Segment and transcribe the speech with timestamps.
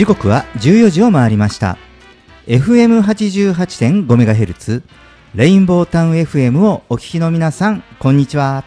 [0.00, 1.76] 時刻は14時を回りました。
[2.46, 4.82] FM88.5MHz
[5.34, 8.64] レインボータウン FM をお聞きの皆さんこんにちは。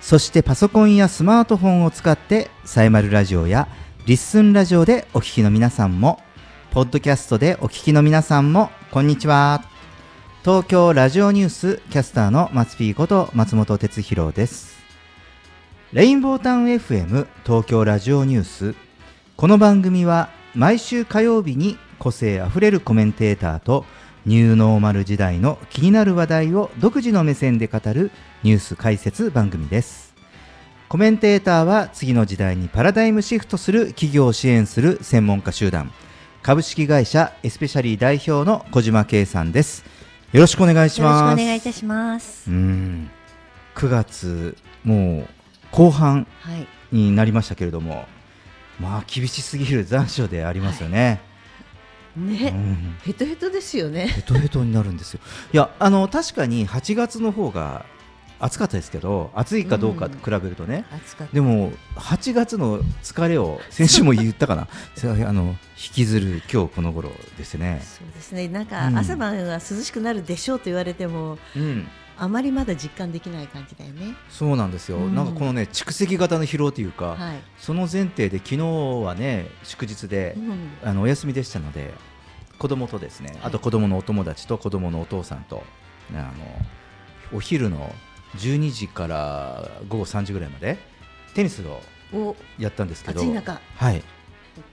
[0.00, 3.66] そしてパソコンやスマートフォンを使ってサイマルラジオや
[4.06, 6.20] リッスンラジオでお聞きの皆さんも
[6.70, 9.64] ポッドキャストでお聞きの皆さんもこんにちは。
[10.44, 14.76] 東京ラジオニュースキャスターの松ピーこと松本哲弘です。
[15.92, 18.76] レインボータウン FM 東京ラジオニュース。
[19.36, 23.84] この番組は毎週火曜日に個性あふれるコメンテーターと
[24.26, 28.10] ニューノーマル時代の気になる話題を独自の目線で語る
[28.42, 30.14] ニュース解説番組です。
[30.88, 35.90] コメンテーターは次の時代にパラダイムシフトする企業を支援する専門家集団。
[36.42, 39.84] 株式会社エスペシャリー代表の小島圭さんです。
[40.32, 41.22] よろしくお願いします。
[41.22, 42.50] よろしくお願いいたします。
[42.50, 43.10] うん。
[43.74, 45.26] 9月もう
[45.72, 46.66] 後半はい。
[46.92, 48.06] になりましたけれども
[48.80, 51.20] まあ厳しすぎる残暑でありますよね、
[52.16, 52.96] うね、ん。
[53.02, 54.08] ヘトヘトですよね。
[54.08, 55.20] ヘトヘトになるんですよ。
[55.52, 57.86] いやあの確かに8月の方が
[58.40, 61.34] 暑かったですけど暑いかどうかと比べるとね、暑かった。
[61.34, 64.68] でも8月の疲れを 先週も言ったかな。
[65.26, 68.48] あの引きずる今日この頃ですね、そうですね。
[68.48, 68.98] なんかうん。
[68.98, 74.14] 朝晩は涼しくなるでしょうと言われても、うん、あまりまだ実感できない感じだよね。
[74.28, 75.14] そうなんですよ、うん。
[75.14, 78.58] なんかこのね蓄積型の疲労というか、はい、その前提で昨日
[79.04, 80.70] はね祝日でう、ん。
[80.84, 81.92] あのお休みでしたので
[82.58, 85.56] 子供とですねあと子供のお友達と子供のお父さんと、
[86.10, 86.32] ね、あ
[87.32, 87.92] のお昼の
[88.36, 90.78] 12時から午後3時ぐらいまで
[91.34, 91.80] テニスを
[92.12, 92.36] お。
[92.58, 93.60] やったんですけど暑い中。
[93.76, 94.02] はい。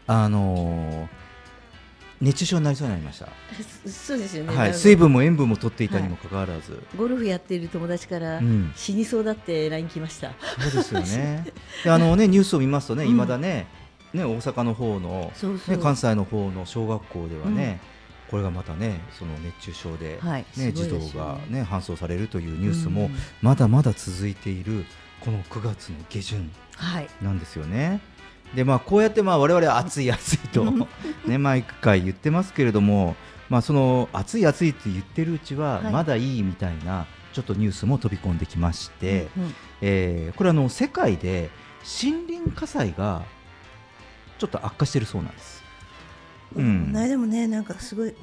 [0.05, 1.30] あのー
[2.21, 3.27] 熱中症になりそうになりました、
[3.83, 10.31] そそうですよね、はい、水分も塩分も取っていたにもかかわらず、ゴルフやっている友達から、うん、死にそうだって LINE 来ました。
[10.59, 11.45] そうですよね。
[11.83, 13.09] であのねニュースを見ますとね、うん。
[13.09, 13.67] いまだね
[14.13, 17.81] ね大阪の方のそうそう、ね、関西の方の小学校ではね、
[18.29, 20.45] これがまたねその熱中症で、はい。
[20.57, 23.15] ね児童が、ね、搬送されるというニュースもうん。
[23.41, 24.85] まだまだ続いている
[25.21, 27.07] この9月の下旬はい。
[27.21, 27.99] なんですよね。
[28.55, 30.65] でまあ、こうやってまあ我々は暑い暑いと、
[31.25, 33.15] ね、毎回言ってますけれども、
[33.49, 35.93] まあ、その暑い暑いって言ってるうちははい。
[35.93, 39.55] まだいいみたいなちょっとニュースも飛び込んできまして、うんうん。
[39.81, 41.49] えーこれあの世界で
[42.03, 43.23] 森林火災が
[44.37, 45.63] ちょっと悪化しているそうなんです。
[46.55, 46.85] うん。
[46.87, 48.13] この間もねなんかすごい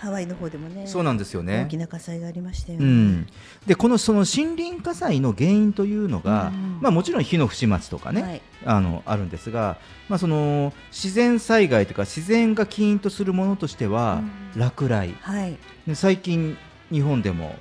[0.00, 1.64] ハワイの方でもねそうなんですよね。
[1.66, 3.26] 大きな火災がありましたよね、うん、
[3.66, 8.42] でこのその森林火災の原因というのが、うんまあ、もちろん火の不始末とかね、はい。
[8.64, 9.76] あのあるんですが、
[10.08, 14.22] まあ、その自然災害というか自然が起因とするものとしては、
[14.54, 14.60] うん。
[14.60, 15.14] 落雷。
[15.20, 15.58] はい。
[15.86, 16.56] で最近
[16.90, 17.54] 日本でも、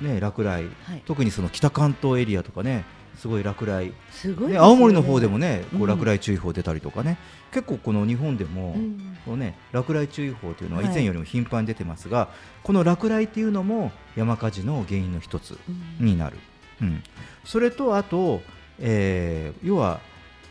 [0.00, 0.68] ね、落雷。
[0.84, 1.02] はい。
[1.04, 2.86] 特にその北関東エリアとかね
[3.16, 4.54] すごい落雷、すごいね。
[4.54, 5.88] ね、青森の方でもねこううん。
[5.88, 7.18] 落雷注意報出たりとかね、
[7.52, 9.16] 結構この日本でも、うん。
[9.24, 10.94] こうね、落雷注意報というのは以はい。
[10.94, 12.28] 前よりも頻繁に出てますが、
[12.62, 15.58] この落雷っていうのも山火事の原因の一つ
[16.00, 16.06] うん。
[16.06, 16.36] になる、
[16.80, 17.02] うん、
[17.44, 18.42] それとあと、
[18.78, 20.00] えー要は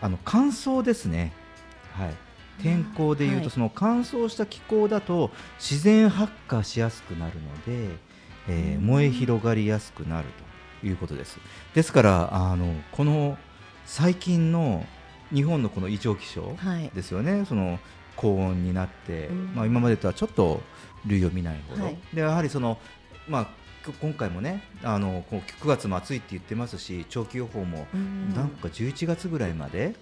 [0.02, 1.32] あの乾燥ですね、
[1.94, 2.14] はい、
[2.64, 3.44] 天候でいうはい。
[3.44, 7.96] とその乾燥した気候だと自然発火しやすくなるので、
[8.48, 8.86] えーうん。
[8.86, 10.51] 燃え広がりやすくなると
[10.84, 11.40] いうことです。
[11.74, 13.38] ですからあのこの
[13.86, 14.86] 最近の
[15.34, 16.90] 日本のこの異常気象はい。
[16.94, 17.46] ですよね。
[17.46, 17.80] その
[18.16, 19.56] 高温になって、うん。
[19.56, 20.62] まあ、今までとはちょっと
[21.06, 21.97] 類を見ないほど、はい。
[22.14, 22.78] でやはりその、
[23.28, 23.47] まあ、
[24.00, 28.34] 今回もねあのこう9月も暑いって言ってますし長期予報もうん。
[28.34, 29.96] なんか11月ぐらいまで、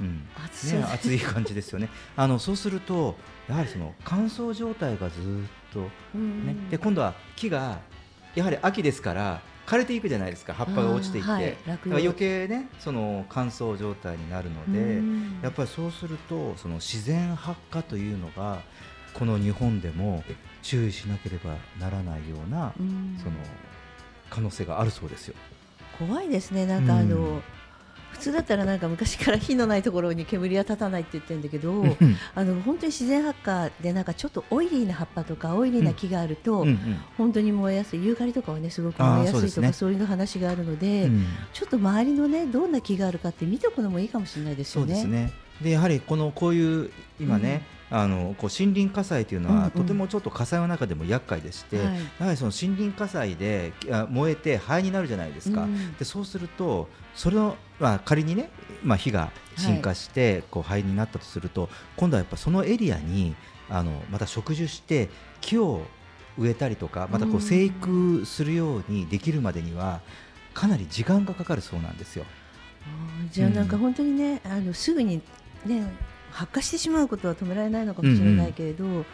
[0.00, 0.28] うん。
[0.44, 1.18] 暑い。
[1.20, 1.88] 感じですよね。
[2.16, 3.16] あのそうすると
[3.48, 5.20] やはりその乾燥状態がずっ
[5.72, 6.46] と、うん。
[6.46, 7.80] ねで今度は木が
[8.34, 9.42] やはり秋ですから
[9.72, 10.52] 枯れていくじゃないですか。
[10.52, 11.56] 葉っぱが落ちていって、はい。
[11.86, 14.78] 余計ねその乾燥状態になるので。
[14.78, 15.40] うん。
[15.42, 18.60] やっぱりそうするとその自然発火というのが
[19.14, 20.22] この日本でも
[20.62, 23.18] 注意しなければならないようなうん。
[23.18, 23.36] その
[24.28, 25.34] 可能性があるそうですよ。
[25.98, 26.66] 怖いですね。
[26.66, 27.42] なんかあの、うん
[28.12, 31.84] 普通だったらなんか昔から火のないところに煙は立たないって言ってるんだけど
[32.34, 36.78] あの本当に自然発火でなんかちょっとオイリーな葉っぱとかオイリーな木があると、うんうん
[37.16, 41.24] 本当に燃えやすいユーカリとかはねすごく燃えやすいとかそういう話があるので、うん。
[41.52, 44.92] ちょっと周りのねどんな木があるかって見ておくのもいいかもしれないですそよね。
[44.92, 45.32] うですね。
[45.62, 47.62] でやはりこのこういう今ね、
[47.94, 49.70] あのこう森林火災というのは、うんうん。
[49.70, 51.86] とてもちょっと火災の中でも厄介でして、はい。
[51.86, 55.64] やはりその森林火災であ燃えて灰になるじゃないですか。
[55.64, 55.94] うん。
[55.96, 58.50] でそうするとそれの、まあ、仮にね、
[58.82, 63.36] まあ、火が進化して、こう灰になったとすると今度はやっぱそのエリアに
[63.68, 65.10] あのまた植樹して
[65.42, 65.82] 木を
[66.38, 67.40] 植えたりとかまたこううん。
[67.42, 70.00] 生育するようにできるまでには
[70.54, 72.24] かなり時間がかかるそうなんですよ。
[72.84, 75.20] あーじゃあなんか本当にね、あのすぐに
[75.66, 75.84] ね
[76.32, 79.06] 発火してしまうことは止められないのかもしれないけれど、うんうん、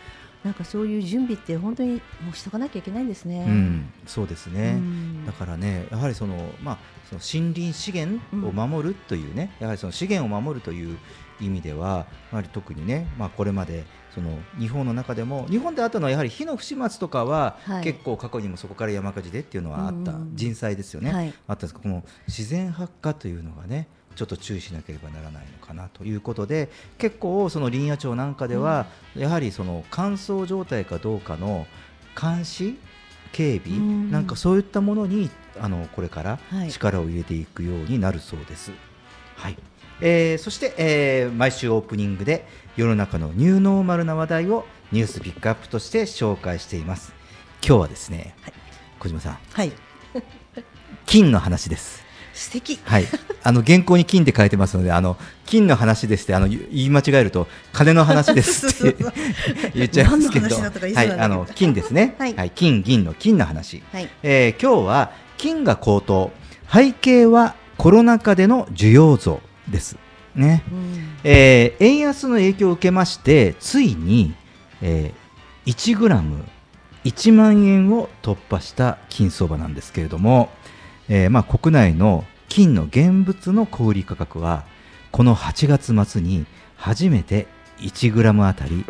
[0.44, 3.44] なんかそういう準備って本当にもうしとかなきゃいけないんですね。
[3.49, 6.79] うん、そうですね、うん、だからねやはりその、まあ、
[7.09, 10.99] その森林資源を守るというね、やはりその資源を守るという
[11.41, 13.85] 意味ではやはり特にね、まあ、これまで
[14.15, 23.88] その日本の中でも日本であったのはやはり火の不始末とかは、結構過去にもそこから山火事でっていうのはあった、人災ですよね、はい、あったんですがこの自然発火というのがね
[24.19, 26.69] ちょっと注意しなければならないのかなということで
[26.99, 31.69] 結構その林野庁なんかでは、やはりその乾燥状態かどうかの
[32.20, 32.76] 監視
[33.31, 33.79] 警備、
[34.11, 35.31] なんかそういったものに
[35.61, 38.73] あのこれから力を入れていくようになるそうです。
[39.37, 39.59] はい、
[40.00, 42.44] えー、そして、えー、毎週オープニングで
[42.76, 47.12] 世の中のニューノーマルな話題をニュースピックアップとして紹介しています。
[47.65, 48.53] 今日はですね、はい、
[48.99, 49.73] 小島さん、はい、
[51.06, 52.07] 金の話です
[52.38, 52.79] 素敵。
[52.85, 53.06] はい。
[53.43, 59.05] あの原稿に金って書いてますのであの金の話ですってあの言い間違えると金の話ですって
[59.75, 60.56] 言っちゃいますけど。
[60.56, 61.12] はい。
[61.12, 66.31] あの金ですね、はい、はい、金銀の金の話、はい、えー、今日は金が高騰。
[66.70, 69.96] 背景はコロナ禍での需要増です。
[70.34, 74.34] ね、うん、えー、円安の影響を受けましてついに、
[74.82, 76.44] えー、1グラム
[77.05, 80.50] 1万円を突破した金相場なんですけれども、
[81.08, 84.64] えー、まあ、国内の金の現物の小売価格は
[85.10, 86.46] この8月末に
[86.76, 87.46] 初めて
[87.78, 88.84] 1グラムあたり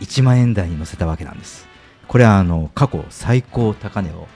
[0.00, 1.66] 1万円台に乗せたわけなんです。
[2.08, 4.28] これはあの過去最高高値を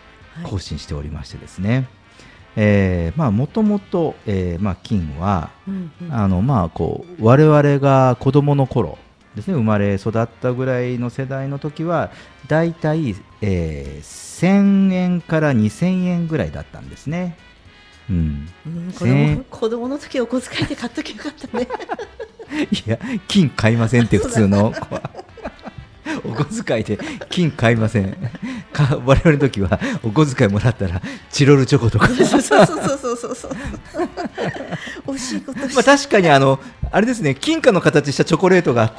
[0.44, 1.86] 更新しておりましてですね、はい
[2.56, 8.98] えー、まあもともと、えー、まあ金は、うんうん、あのまあこう我々が子供の頃
[9.36, 12.10] ですね生まれ育ったぐらいの世代の時は
[12.48, 17.36] だいたい、えー、1000円から2000円ぐらいだったんですね。
[18.08, 21.68] うん、うん、子供子供の時お小遣いで買っときゃよかったね。
[22.70, 22.98] いや
[23.28, 25.10] 金買いませんって普通の子は
[26.24, 26.98] お小遣いで
[27.28, 28.16] 金買いません。
[28.72, 31.00] か我々の時はお小遣いもらったら
[31.30, 32.08] チロルチョコとか。
[32.14, 33.52] そうそうそうそうそうそう。
[35.12, 36.60] 惜しいことまあ確かにあの
[36.90, 38.92] あれですね金貨の形したチョコレートがあっ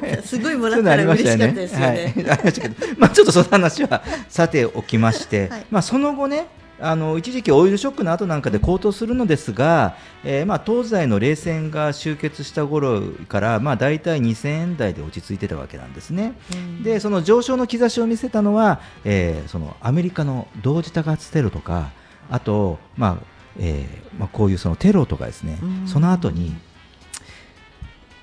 [0.00, 0.22] て。
[0.24, 2.74] すごいもらったら嬉しかったですよね、はい、ありましたけど。
[2.98, 6.46] まあちょっとその話はさておきまして、はい、まあその後ね
[6.80, 16.34] あの一時期オイルショックの後なんかで高騰するのですが、えー、まあ東西の冷戦が終結した頃から、まあ、大体2000円台で落ち着いてたわけなんですね。
[16.82, 21.90] でその上昇の兆しを見せたのは、えー、そのアメリカの同時多発テロとか
[22.30, 23.24] あと、まあ
[23.58, 26.56] えーまあ、こういうそのテロとかですね、その後に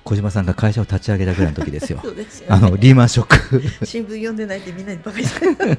[0.08, 2.00] 小島さんが会社を立ち上げたぐらいの時ですよ。
[2.00, 3.86] すよね、あのリーマンショック。
[3.86, 5.26] 新聞読んでないってみんなにバカに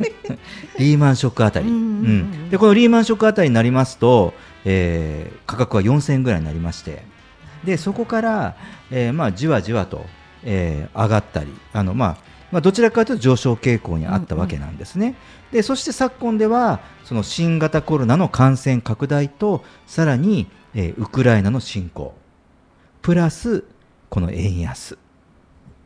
[0.78, 7.02] リーマンショックあたり、うん、でこのリーマンショックあたりになりますと、えー、価格は4000円ぐらいになりまして、
[7.64, 8.56] でそこから、
[8.92, 10.06] えー、まあじわじわと、
[10.44, 12.18] えー、上がったり、あのまあ
[12.52, 15.08] まあ、どちらかというと上昇傾向にあったわけなんですね。
[15.08, 15.18] うんうん、
[15.54, 20.46] でそして昨今ではその新型コロナの感染拡大とさらに、
[20.76, 22.14] えー、ウクライナの侵攻。
[23.02, 23.64] プラス
[24.10, 24.98] この円安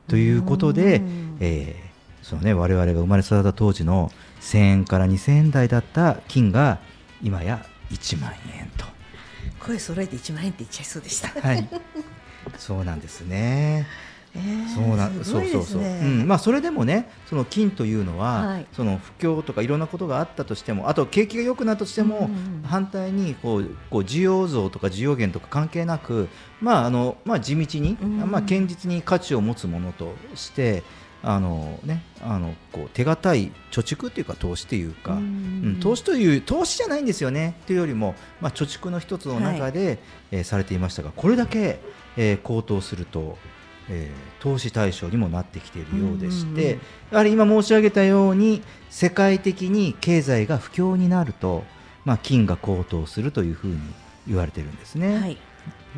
[0.08, 1.02] ということで、
[1.40, 4.12] えー、そのね我々が生まれ育った当時の
[4.42, 6.80] 1000円から2000円台だった金が
[7.22, 8.86] 今や1万円と
[9.60, 11.30] 声揃えて1万円って言っちゃいそうでした。
[11.40, 11.70] はい、
[12.58, 13.88] そうなんですね。
[14.36, 26.30] えー、そうな、ね、そうそうそう、うん、まあそれでもねその金というのは、はい、その不況とかいろんなことがあったとしてもあと景気が良くなったとしても、うん反対にこうこう需要増とか需要減とか関係なく
[26.62, 30.84] まああのまあ地道に、うん、まあ堅実に価値を持つものとして
[31.26, 40.00] あのね、あのこう手堅い貯蓄というか投資というか、うん、投資という投資じゃないんですよねというよりも、まあ、貯蓄の一つの中で、はい、
[40.32, 41.80] えー、されていましたがこれだけ、
[42.18, 43.38] えー、高騰すると
[43.90, 46.80] えー、投資対象にもなってきているようでして、
[47.12, 51.64] やはり今申し上げたように世界的に経済が不況になると、
[52.06, 53.80] まあ、金が高騰するというふうに
[54.28, 55.20] 言われているんですね。
[55.20, 55.38] はい、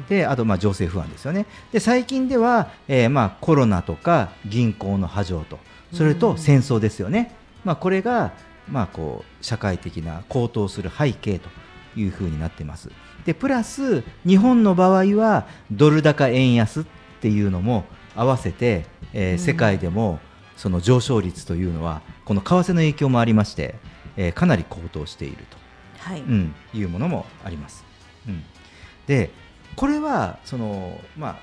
[0.09, 1.45] であとまあ情勢不安ですよね。
[1.71, 5.59] で最近では、えー、まあコロナとか銀行の波状と
[5.93, 7.31] それと戦争ですよね。
[7.63, 8.33] まあ、これが
[8.69, 11.49] まあこう社会的な高騰する背景と
[11.95, 12.89] いうふうになっています。
[13.25, 16.85] でプラス日本の場合はドル高円安
[17.25, 20.19] っていうのも合わせて、えー、世界でも
[20.57, 23.73] その上昇率というのはこの為替の影響もありまして、
[24.15, 25.57] えー、かなり高騰していると、
[25.97, 26.21] はい。
[26.21, 27.83] うん、いうものもあります。
[28.27, 28.43] うん、
[29.07, 29.31] で
[29.75, 31.37] これはその、まあ、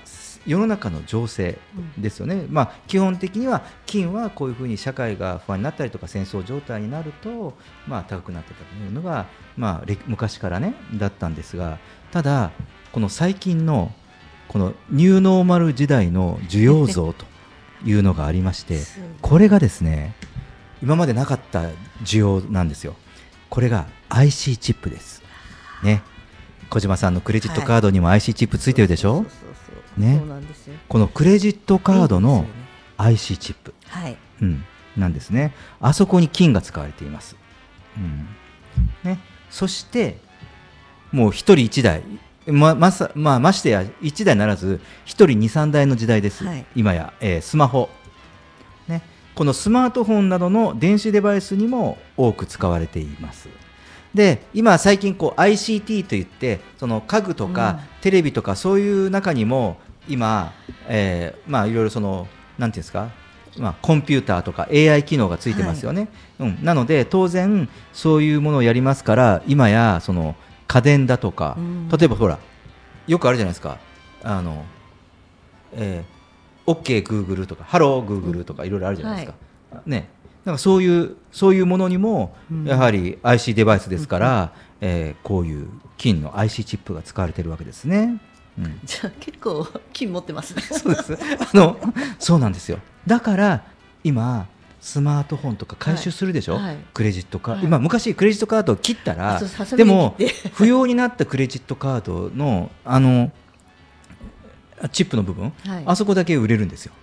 [0.45, 1.59] 世の中の情勢
[1.97, 7.53] ですよね、うん、まあ、基本的には金はこういうふうに社会が不安になったりとか戦争状態になると、
[7.87, 9.25] まあ、高くなってたというのが、
[9.57, 11.77] まあ、昔からねだったんですが
[12.11, 12.51] ただ、
[12.93, 13.91] この最近の
[14.53, 17.25] このニューノーマル時代の需要増と
[17.83, 18.79] いうのがありまして
[19.21, 20.13] これがですね
[20.83, 21.63] 今までなかった
[22.03, 22.95] 需要なんですよ。
[23.49, 25.23] これが IC チップです。
[25.81, 26.03] ね。
[26.69, 29.25] 小島さんのクレジットカードにも IC チップついてるでしょ、
[29.97, 30.17] ね。
[30.17, 30.73] そうなんですよ。
[30.89, 32.45] このクレジットカードの
[32.97, 34.17] IC チップ、はい。
[34.41, 34.65] うん、
[34.97, 35.55] なんですね。
[35.79, 37.37] あそこに金が使われています、
[37.95, 38.27] うん。
[39.03, 39.19] ね、
[39.49, 40.17] そして
[41.13, 42.03] もう一人一台
[42.47, 46.65] ままさまあ、ましてや1台ならず1人23台の時代です、はい。
[46.75, 47.89] 今や、えースマホ、
[48.87, 49.01] ね、
[49.35, 53.47] このスマートフォンなどの電子デバイスにも多く使われています。
[54.13, 60.53] で今最近こう ICT といってその家具とかテレビとかそういう中にも今、
[60.87, 63.09] えーまあいろいろそのなんていうんですか？
[63.55, 66.07] まあ、コンピューターとか AI 機能がついてますよね、
[66.39, 70.35] うん、なので当然そういうものをやりますから今やその
[70.73, 71.87] 家電だとか、うん。
[71.87, 72.39] 例えばほら
[73.05, 73.77] よくあるじゃないですか。
[74.23, 74.65] あの、
[75.73, 79.37] えー、OK Google とか Hello Google とかいろいろあるじゃないです
[79.71, 80.09] か、ね。
[80.45, 82.65] なんかそういうそういうものにもうん。
[82.65, 88.19] やはり IC デバイスですから、えーこういう金の IC チップが使われているわけですね。
[88.57, 88.79] うん。
[88.83, 90.63] じゃあ結構金持ってますね。
[90.63, 91.13] そうです。
[91.13, 91.77] あの、
[92.17, 92.79] そうなんですよ。
[93.05, 93.63] だから、
[94.03, 94.47] 今。
[94.83, 96.63] スマートフォンとか回収するでしょ、はい。
[96.65, 96.77] はい。
[96.93, 97.65] クレジットカード、はい。
[97.67, 99.41] 今昔クレジットカードを切ったら
[99.77, 100.17] でも
[100.51, 103.31] 不要になったクレジットカードのあの
[104.91, 105.83] チップの部分、はい。
[105.85, 106.93] あそこだけ売れるんですよ。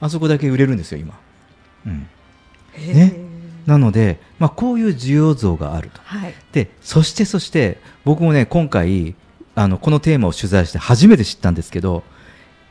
[0.00, 1.20] あそこだけ売れるんですよ今、
[1.86, 2.08] うん、
[2.78, 3.14] ね。
[3.66, 6.00] なので、まあ、こういう需要増があると。
[6.02, 6.34] はい。
[6.52, 9.14] でそしてそして僕もね今回
[9.54, 12.04] あのこのテーマを取材して初めて知ったんですけど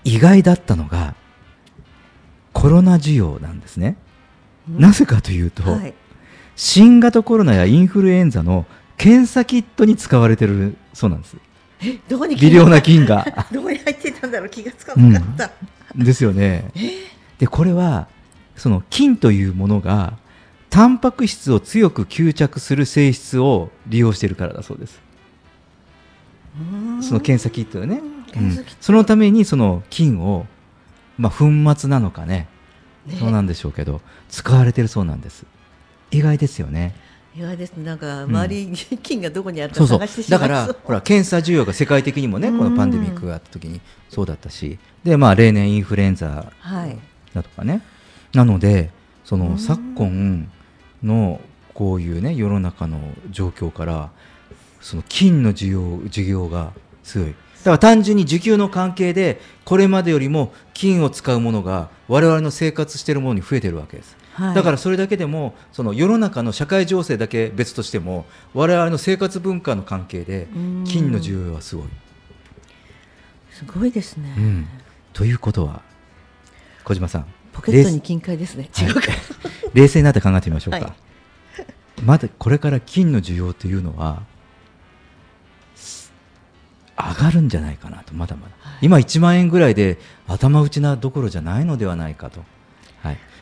[0.04, 1.14] 意外だったのが
[2.54, 3.96] コロナ需要なんですね、
[4.68, 5.94] なぜかというと、はい。
[6.56, 8.66] 新型コロナやインフルエンザの
[8.98, 11.38] 検査キットに使われてるそうなんです。
[12.10, 13.26] どこに微量な菌が。
[13.52, 14.50] どこに入ってたんだろう？
[14.50, 15.52] 気がつかなかった、
[15.96, 16.72] ですよね。
[17.38, 18.08] でこれは
[18.58, 20.18] その菌というものが
[20.70, 25.00] タンパク質を強く吸着する性質を利用しているからだそうです。
[27.02, 28.02] その検査キットでね、
[28.36, 28.66] うん。
[28.82, 30.46] そのためにその菌を、
[31.20, 32.48] まあ、粉末なのかね。
[33.06, 33.18] ね。
[33.20, 35.46] そうなんでしょうけど使われてるそうなんです。
[36.12, 36.96] 意外ですよね。
[37.36, 40.40] 意外ですなんか周りに菌がどこにあるか探してしまう。
[40.40, 42.58] だからほら検査需要が世界的にもねうん。
[42.58, 44.80] このパンデミックがあった時にそうだったし。
[45.04, 46.98] でまあ例年インフルエンザはい
[47.34, 47.82] だとかね。
[48.34, 48.90] なので
[49.26, 49.42] そうん。
[49.50, 50.50] の昨今
[51.04, 51.42] の
[51.74, 53.00] こういうね世の中の
[53.30, 54.10] 状況から
[54.82, 56.72] その金の需要需要が
[57.04, 64.56] 強いだから単純に需給の関係でこれまでよりも金を使うものが我々の生活しているものに増えてるわけです、はい。
[64.56, 70.84] だからそれだけでもその世の中の社会情勢だけ別としても我々の生活文化の関係でうん。
[70.86, 71.88] 金の需要はすごい。
[73.52, 74.68] すごいですね、うん、
[75.12, 75.82] ということは
[76.86, 77.26] 小島さん。
[77.52, 78.70] ポケットに金塊ですね。
[78.80, 79.20] 冷違うか、はい
[79.74, 80.94] 冷静になって考えてみましょうか、はい。
[82.04, 84.39] まだこれから金の需要というのはす
[87.00, 92.44] 上がるんじゃないかなとまだまだ、はい今1万円ぐらいで頭打ちなどころじゃないのではないかと、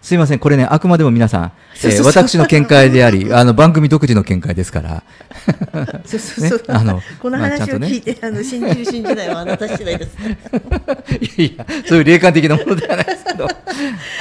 [0.08, 1.52] すいませんこれねあくまでも皆さん、
[1.84, 5.04] えー私の見解であり あの番組独自の見解ですから。
[6.06, 7.88] そうそうそう、ねあのこの話をまあちゃんとね。
[7.88, 10.16] 聞いて、あの信じる信じないはあなた次第です。
[11.40, 13.48] いやいやそういう霊感的なものではないですけど、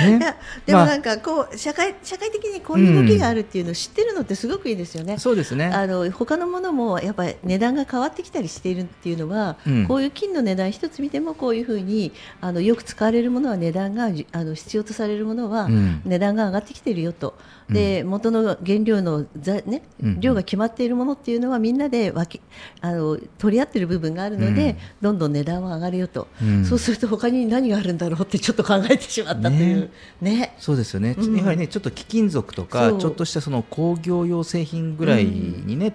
[0.09, 0.87] いねやでもまあ。
[0.87, 5.19] なんかこう社会社会的にこういう動きがあるっていうのを知ってるのってすごくいいですよね。
[5.19, 5.67] そうですね。
[5.67, 9.87] あの他のものもやっぱり値段が変わってきたりしているっていうのは、うん。
[9.87, 17.35] こういう金の値段一つ見てもこういうふうにあのよく使われるものは値段がじあの必要とされるものはうん値段が上がってきているよと、
[17.69, 22.41] で元の原料のざ、ねうん量が決まっているものっていうのはみんなで分け
[22.81, 24.77] あの取り合っている部分があるので、うん。
[25.01, 26.65] どんどん値段は上がるよと、うん。
[26.65, 29.91] そうすると他に何があるんだろうってちょっと考えてしまったという。
[30.21, 30.55] ね。
[30.59, 35.93] そうですよね、うんやはりねちょっと貴金属とかちょっとしたその工業用製品ぐらいにね、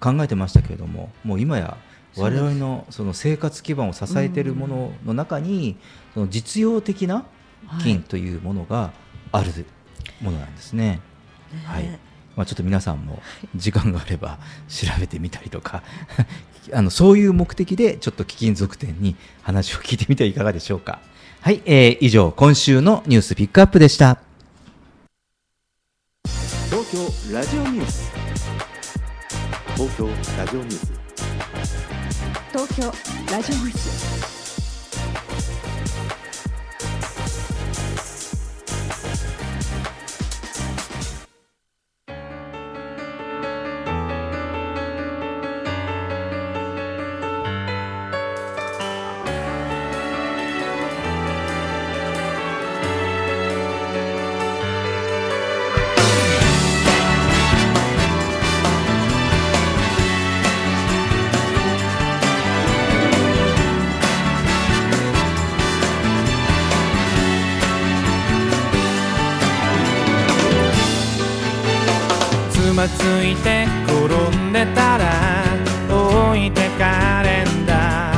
[0.00, 1.76] 考えてましたけれどももう今や
[2.16, 5.76] 我々のその生活基盤を支えているものの中に、
[6.12, 7.26] その実用的な
[7.82, 8.92] 金というものが
[9.34, 9.66] ある
[10.20, 11.00] ものなんですね。
[11.64, 11.82] はい。
[11.82, 11.98] ね
[12.36, 13.22] まあ、ちょっと皆さんも
[13.54, 14.38] 時間があれば
[14.68, 15.84] 調べてみたりとか
[16.74, 21.00] あのそういう目的でちょっと貴金属店に話を聞いてみてはいかがでしょうか。
[21.40, 24.18] はい、えー以上今週のニュースピックアップでした。
[26.70, 28.10] 東京ラジオニュース。
[29.74, 30.92] 東京ラジオニュース。
[32.52, 32.82] 東京
[33.32, 34.33] ラジオニュース
[73.04, 75.44] ついて転んでたら
[75.90, 78.14] 置いてかれんだ。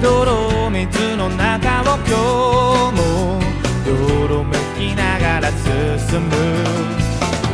[0.00, 3.42] 泥水の中を今日も
[3.86, 6.32] よろめきながら進む。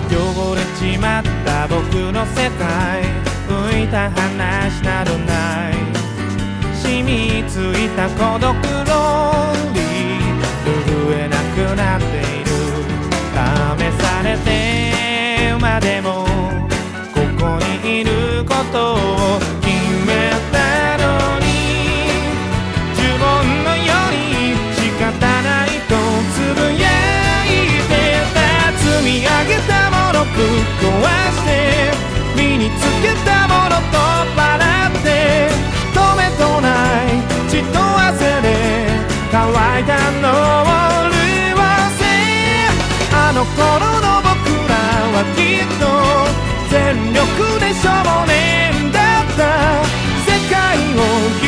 [0.09, 1.83] 汚れちまった僕
[2.13, 3.03] の世界
[3.49, 5.75] 浮いた話などない。
[6.81, 8.80] 染みついた孤独
[30.21, 30.45] げたものぶっ
[30.81, 30.85] 壊
[31.33, 31.49] して
[32.37, 33.97] 身につけたものと
[34.37, 34.41] 払
[34.89, 35.49] って
[35.95, 37.17] 止めとない。
[37.49, 38.47] 血と汗で
[39.33, 39.41] 乾
[39.81, 40.65] いたのを
[41.11, 41.19] 潤
[41.99, 42.01] せ
[43.13, 43.61] あの頃
[44.01, 44.37] の僕
[44.69, 44.75] ら
[45.13, 45.83] はきっと
[46.71, 46.77] 全
[47.13, 47.19] 力
[47.59, 47.89] で少
[48.27, 49.41] 年だった
[50.27, 50.55] 世界
[50.95, 50.99] を
[51.41, 51.45] 開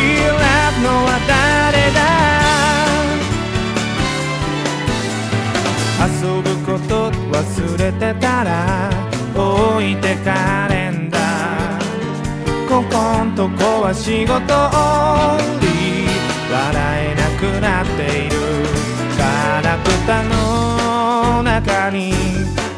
[0.74, 2.41] くのは誰だ
[7.42, 8.88] 忘れてたら
[9.34, 11.18] 置いてかれんだ
[12.68, 16.06] ここんとこは仕事終わり
[16.52, 16.70] 笑
[17.02, 18.36] えなくなっている
[19.18, 22.12] ガラクタの中に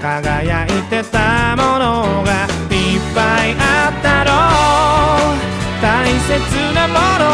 [0.00, 5.44] 輝いてたものがいっぱいあったろう
[5.82, 6.32] 大切
[6.74, 7.24] なもの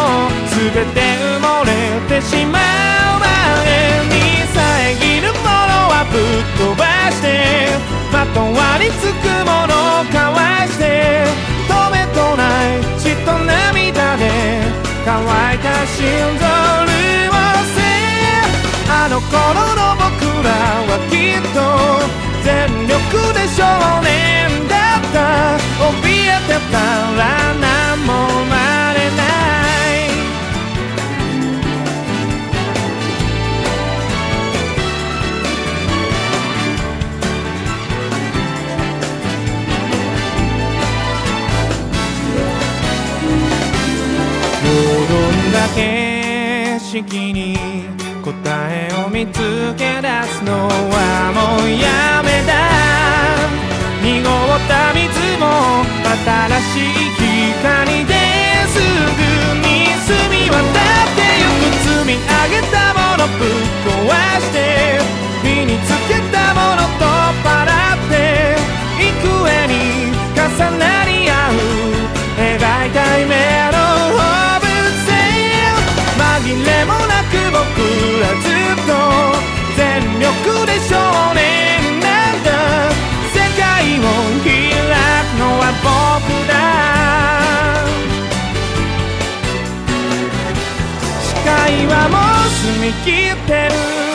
[0.50, 1.70] 全て埋もれ
[2.08, 4.19] てしまう前に
[6.10, 6.20] ぶっ
[6.58, 7.68] 飛ばして
[8.12, 11.24] まとわりつくものをかわして
[11.68, 12.42] 止めとな
[12.76, 14.30] い血と涙で
[15.04, 15.22] 乾
[15.54, 16.02] いた心
[16.38, 16.44] 臓
[16.90, 17.30] 潤
[17.74, 17.78] せ
[18.90, 19.38] あの頃
[19.78, 20.10] の僕
[20.42, 20.50] ら
[20.90, 21.58] はきっと
[22.44, 22.48] 全
[22.88, 22.98] 力
[23.34, 23.62] で少
[24.02, 25.60] 年だった。
[25.80, 26.78] 怯えてた
[27.16, 27.20] ら
[27.54, 28.10] 何も
[28.50, 28.69] ない。
[46.90, 47.54] 景色に
[48.24, 48.34] 答
[48.68, 49.38] えを見つ
[49.78, 52.50] け出すのはもうやめだ
[54.02, 54.26] 濁っ
[54.66, 55.06] た水
[55.38, 57.14] も新しい
[57.62, 58.18] 光で
[58.66, 59.22] すぐ
[59.62, 63.54] に澄み渡ってゆく積み上げたものぶっ
[63.86, 64.10] 壊
[64.42, 64.98] して
[65.46, 67.06] 身につけたものと
[67.46, 68.58] 払って
[68.98, 70.42] 幾重に重
[70.76, 71.62] なり合う
[72.34, 73.79] 描いた夢の
[76.50, 77.62] 紛れもなく僕
[78.22, 78.90] はずっと
[79.76, 79.80] 全
[80.18, 80.26] 力
[80.66, 80.90] で少
[81.32, 81.38] 年
[82.00, 82.48] なんだ。
[83.32, 83.62] 世界
[83.98, 84.02] を
[84.42, 86.52] 開くのは僕だ
[91.22, 91.48] 視界
[91.86, 94.09] はもう澄み切ってる。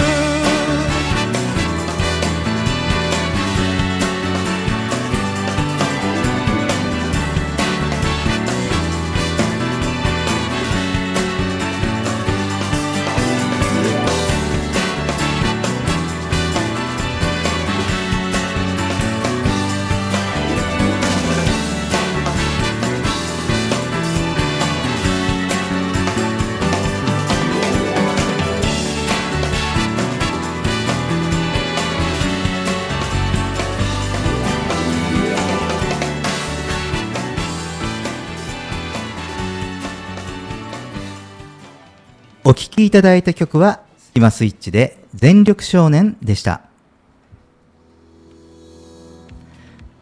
[42.75, 43.79] 聴きいただいた曲は、
[44.13, 46.63] スマスイッチで全力少年でした。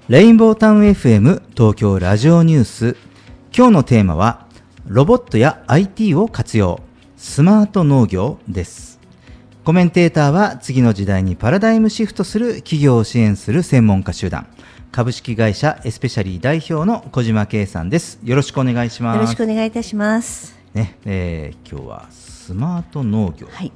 [0.09, 2.97] レインボータウン FM 東京ラジオニュース。
[3.55, 4.47] 今日のテーマは、
[4.87, 6.81] ロボットや IT を活用、
[7.15, 8.99] スマート農業です。
[9.63, 14.47] コメンテーターは次の時代にパラダイムシフトする企業を支援する専門家集団、
[14.91, 18.17] 株式会社エスペシャリー代表の小島圭さんです。
[18.23, 19.17] よろしくお願いします。
[19.17, 20.55] よろしくお願いいたします。
[20.73, 23.71] ね、えー今日はスマート農業はい。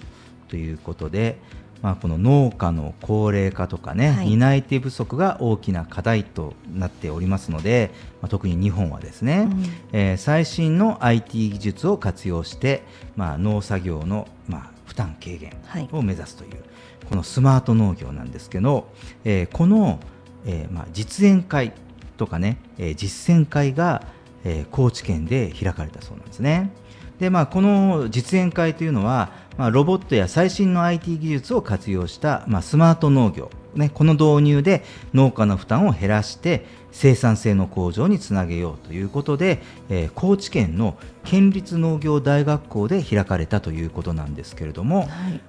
[0.49, 1.39] ということで、
[1.81, 12.83] まあ、この農家の高齢化とかね、はい担い手不足が大きな課題となっておりますので、まあ、特に日本はですね、うんえー最新の IT 技術を活用して、
[13.15, 16.63] まあ、農作業の、まあ、負担軽減はいを目指すという、
[17.09, 18.89] このスマート農業なんですけど、
[19.23, 19.99] えーこの、
[20.45, 21.73] えーまあ、実演会
[22.17, 24.03] とかね、えー実践会が、
[24.43, 26.71] えー高知県で開かれたそうなんですね。
[27.19, 45.41] でまあ、この実演会というのはまあ、ロボットや最新の IT 技術を活用した、まあ、スマート農業、ね、この導入で農家の負担を減らして生産性の向上につなげようということで、えー高知県の県立農業大学校で開かれたということなんですけれども、はい。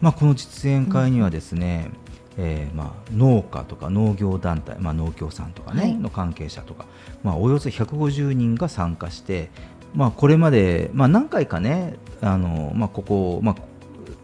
[0.00, 1.90] まあ、この実演会にはですね、
[2.36, 5.94] えーまあ、農家とか農業団体、まあ、農協さんとか、ねはい。
[5.94, 6.86] の関係者とか、
[7.22, 9.50] まあ、およそ150人が参加して、
[9.94, 13.56] まあ、これまで、まあ、何回かねあの、まあ、ここ、まあ、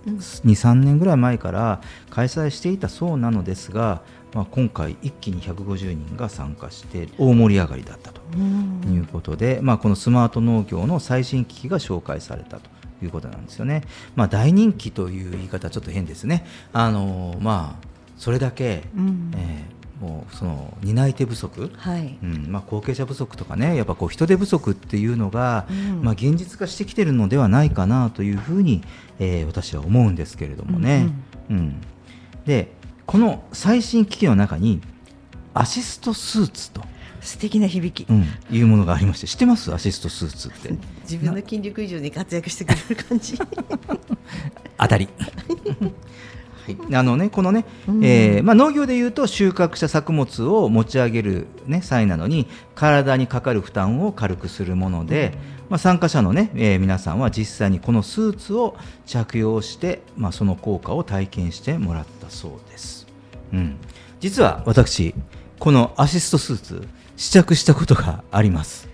[0.07, 4.03] 23年ぐらい前から開催していたそうなのですが、
[4.35, 12.71] まあ、今回一気に150人が参加して大盛り上がりだったとうんいうことで、まあ、このスマート農業の最新機器が紹介されたと
[13.03, 13.85] いうことなんですよね。
[14.17, 16.47] まあ、大人気という言い方はちょっと変ですね。
[16.73, 22.19] あのまあ、それだけ、うんえーもうその担い手不足、はい。
[22.23, 22.47] うん。
[22.49, 26.03] まあ、後継者不足とかねやっぱこう人手不足っていうのが、うん。
[26.03, 28.83] まあ、現実化してきてるのではないかなというふうに、
[29.19, 31.09] えー私は思うんですけれどもね。
[31.51, 31.81] うん
[32.47, 32.73] で
[33.07, 34.81] この最新機器の中に
[35.55, 36.83] アシストスーツと、
[37.21, 38.09] 素敵な響き。
[38.09, 38.27] うん。
[38.51, 39.73] いうものがありまして知ってます？
[39.75, 40.75] アシストスーツって。
[41.03, 43.37] 自分の筋力以上に活躍してくれる感じ。
[44.79, 45.09] 当たり。
[46.77, 48.05] はい、あのねこのね、うん。
[48.05, 55.33] えーまあ、農業でいうと収穫した作物を持ち上げる、ね、際なのに体にかかる負担を軽くするもので、
[55.69, 58.77] まあ、参加者の、ねえー皆さんは実際にこのスーツを
[59.07, 63.07] 着用して、まあ、その効果を体験してもらったそうです、
[63.53, 63.77] うん、
[64.21, 65.15] 実は私
[65.59, 68.89] このアシストスーツ試着したことがあります。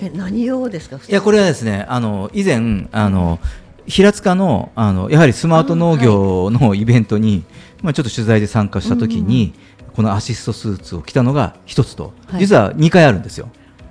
[0.00, 0.96] え何用ですか？
[0.96, 3.38] いやこれはですねあの以前あの
[3.86, 7.44] 平塚のあのやはりスマート農業のイベントに、
[7.82, 9.54] まあ、ちょっと取材で参加した時に、
[9.94, 12.40] このアシストスーツを着たのが一つと、はい。
[12.40, 13.48] 実は2回あるんですよ。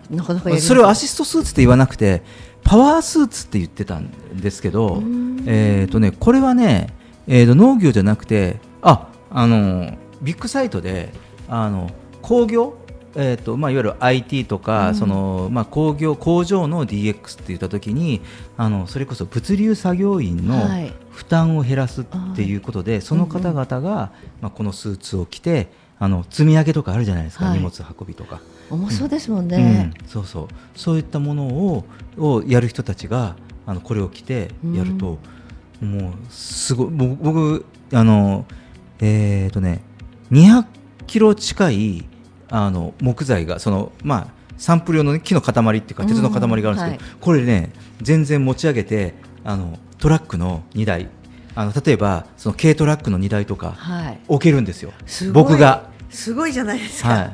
[0.09, 2.23] なかなかそれをアシストスーツって言わなくて
[2.63, 5.01] パワースーツって言ってたんですけど、
[5.45, 6.87] えーとね、これはね、
[7.27, 11.13] えーと農業じゃなくてああのビッグサイトで
[11.47, 11.89] あの
[12.21, 12.77] 工業
[13.15, 18.21] えーとまあ、いわゆる IT とか、そのまあ、工業工場の DX って言った時に
[18.57, 20.93] あのそれこそ物流作業員のはい。
[21.13, 25.67] 負担を減らすっていうことで、その方々が、まあ、このスーツを着て
[25.99, 27.59] あの積み上げとかあるじゃないですか、はい。
[27.59, 28.41] 荷物運びとか。
[28.69, 30.47] 重そうですもんね、うん、そうそう。
[30.75, 31.85] そういったものを
[32.17, 33.35] をやる人たちが
[33.67, 35.19] あのこれを着てやると、
[35.81, 38.45] もうすごい僕僕あの
[38.99, 39.81] えっ、とね
[40.31, 40.65] 200
[41.05, 42.05] キロ近い
[42.55, 44.27] あの木材がそのまあ
[44.59, 46.99] サンプル用の、ね、木の塊っていうか鉄の塊があるんですけど、うんはい。
[47.19, 51.09] これね全然持ち上げてあのトラックの荷台。
[51.55, 54.19] あの例えばその軽トラックの荷台とかはい。
[54.27, 55.89] 置けるんですよ、す僕が。
[56.11, 57.31] すごいじゃないですか、は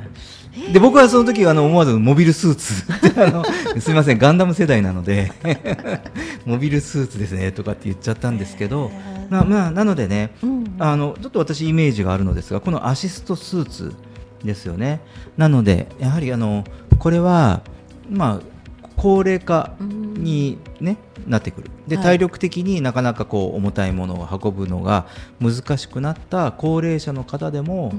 [0.70, 0.74] い。
[0.74, 2.74] で僕はその時あの思わずモビルスーツ。
[3.22, 3.46] あの
[3.82, 5.34] すみませんガンダム世代なので
[6.46, 8.90] モビルスーツですねとかって言っちゃったんですけど、
[9.30, 10.76] なまあなのでね、うん。
[10.80, 13.94] あのちょっと私イメージがあるのですがこのアシストスーツ
[14.44, 15.02] ですよね。
[15.38, 16.64] なのでやはりあの
[16.98, 17.62] これは
[18.10, 18.60] まあ
[18.96, 21.72] 高齢化に、ね、なってくる。
[21.88, 22.06] ではい。
[22.06, 25.08] 体力的になかなかこう重たいものを運ぶのが
[25.40, 27.94] 難しくなった高齢者の方でも、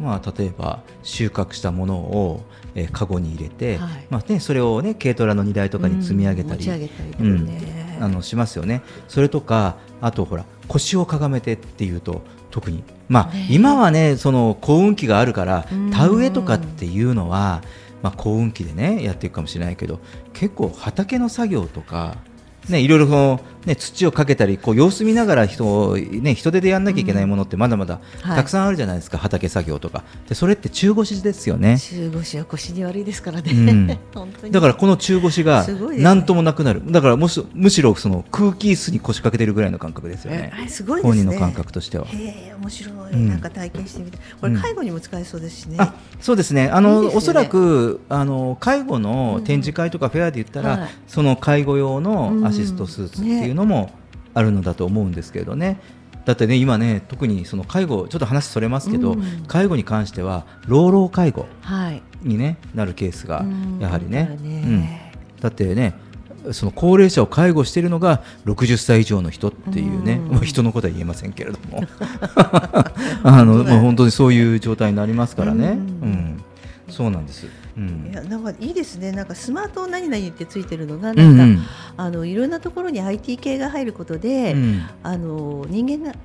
[0.00, 2.44] まあ、例えば収穫したものを、
[2.76, 4.06] えー、カゴに入れて、はい。
[4.08, 7.98] まあね、それを、ね、軽トラの荷台とかに積み上げたり,、うんたりね。
[8.00, 8.82] あのしますよね。
[9.08, 13.46] それとかあとほら腰をかがめてっていうと特に、まあね。
[13.50, 15.90] 今はねその幸運期があるからうん。
[15.90, 17.62] 田植えとかっていうのは、
[18.02, 20.00] まあ、幸運期でねやっていくかもしれないけど
[20.32, 22.16] 結構畑の作業とか、
[22.68, 28.36] ね、いろいろその、ね、土をかけたりこう様子見ながら人を、ね、人手でやんなきゃいけないものってまだまだはい。
[28.36, 30.04] たくさんあるじゃないですか、畑作業とか。
[30.28, 31.78] でそれって中腰ですよね。
[31.78, 33.98] 中腰は腰に悪いですからね、うん。
[34.14, 34.52] 本当に。
[34.52, 35.66] だからこの中腰が
[35.98, 41.24] 何ともなくなる、だからもしむしろその空気椅子に腰掛けてるぐらいの感覚ですよね、えすごいですね。
[41.24, 42.06] 本人の感覚としては。
[42.06, 43.28] へえ面白い、うん。
[43.28, 46.68] なんか体験してみてこれ介護にも使えそうですしね、あそうですね。
[46.68, 47.12] あのいね。
[47.16, 50.88] おそらくあの介護の展示会とかフェアで言ったら、はい。
[51.08, 53.90] その介護用のアシストスーツっていうのも
[54.34, 55.80] あるのだと思うんですけれどね。
[56.24, 59.44] だってね今ね特にその介護ちょっと話それますけど、うん。
[59.46, 62.02] 介護に関しては老老介護はい。
[62.22, 63.78] に、ね、なるケースがうん。
[63.80, 64.20] やはりね。
[64.20, 64.62] だからね。
[64.64, 65.40] うん。
[65.40, 65.94] だってね
[66.52, 70.30] その高齢者を介護しているのが60歳以上の人っていうね、うん。
[70.32, 71.82] まあ人のことは言えませんけれども。
[73.22, 76.42] あの、まあ、本当にそういう状態になりますからね、ううんん。
[76.88, 78.10] そうなんです、うん。
[78.10, 79.12] いやなんかいいですね。
[79.12, 81.58] なんかスマート何々ってついてるのがうなんか、ん
[81.98, 84.82] あのいろんなところに IT 系が入ることで、うん。
[85.02, 86.16] あの人間が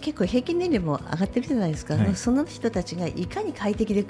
[0.00, 2.14] 結構平均年齢も上がってるじゃないですか、はい。
[2.16, 4.04] その人たちがいかに快適で、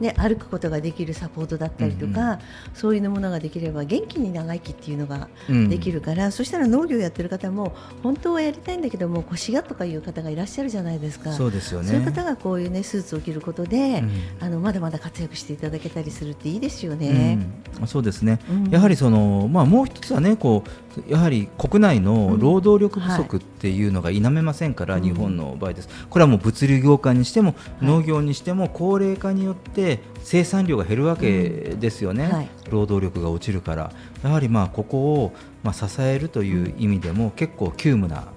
[0.00, 2.38] ね、歩くことができるサポートだったりとか、うん
[2.74, 5.68] そういうものができれば元気に長生きっていうのがうん。
[5.68, 11.32] できるから、そしたら農業やってる方も本当はやりたいんだけども腰がとかいう方がいらっしゃるじゃないですか。
[11.32, 11.88] そうですよね。
[11.88, 14.10] そういう方がこういうねスーツを着ることで、うん。
[14.40, 17.38] あのまだまだ活躍していただけたりするっていいですよね。
[17.80, 18.70] うん、そうですね、うん。
[18.70, 20.62] やはりその、まあ、もう一つはねこ
[21.08, 25.02] うやはり国内の労働力不足っていうのが否めませんから、うん。
[25.02, 27.50] 日本の場合です、これはもう物流業界にしても、
[27.82, 32.48] い農業にしても高齢化によって生産量が減るわけですよね、うんはい。
[32.70, 33.92] 労働力が落ちるから。
[34.22, 38.28] やはりまあここをまあ支えるという意味でも結構急務な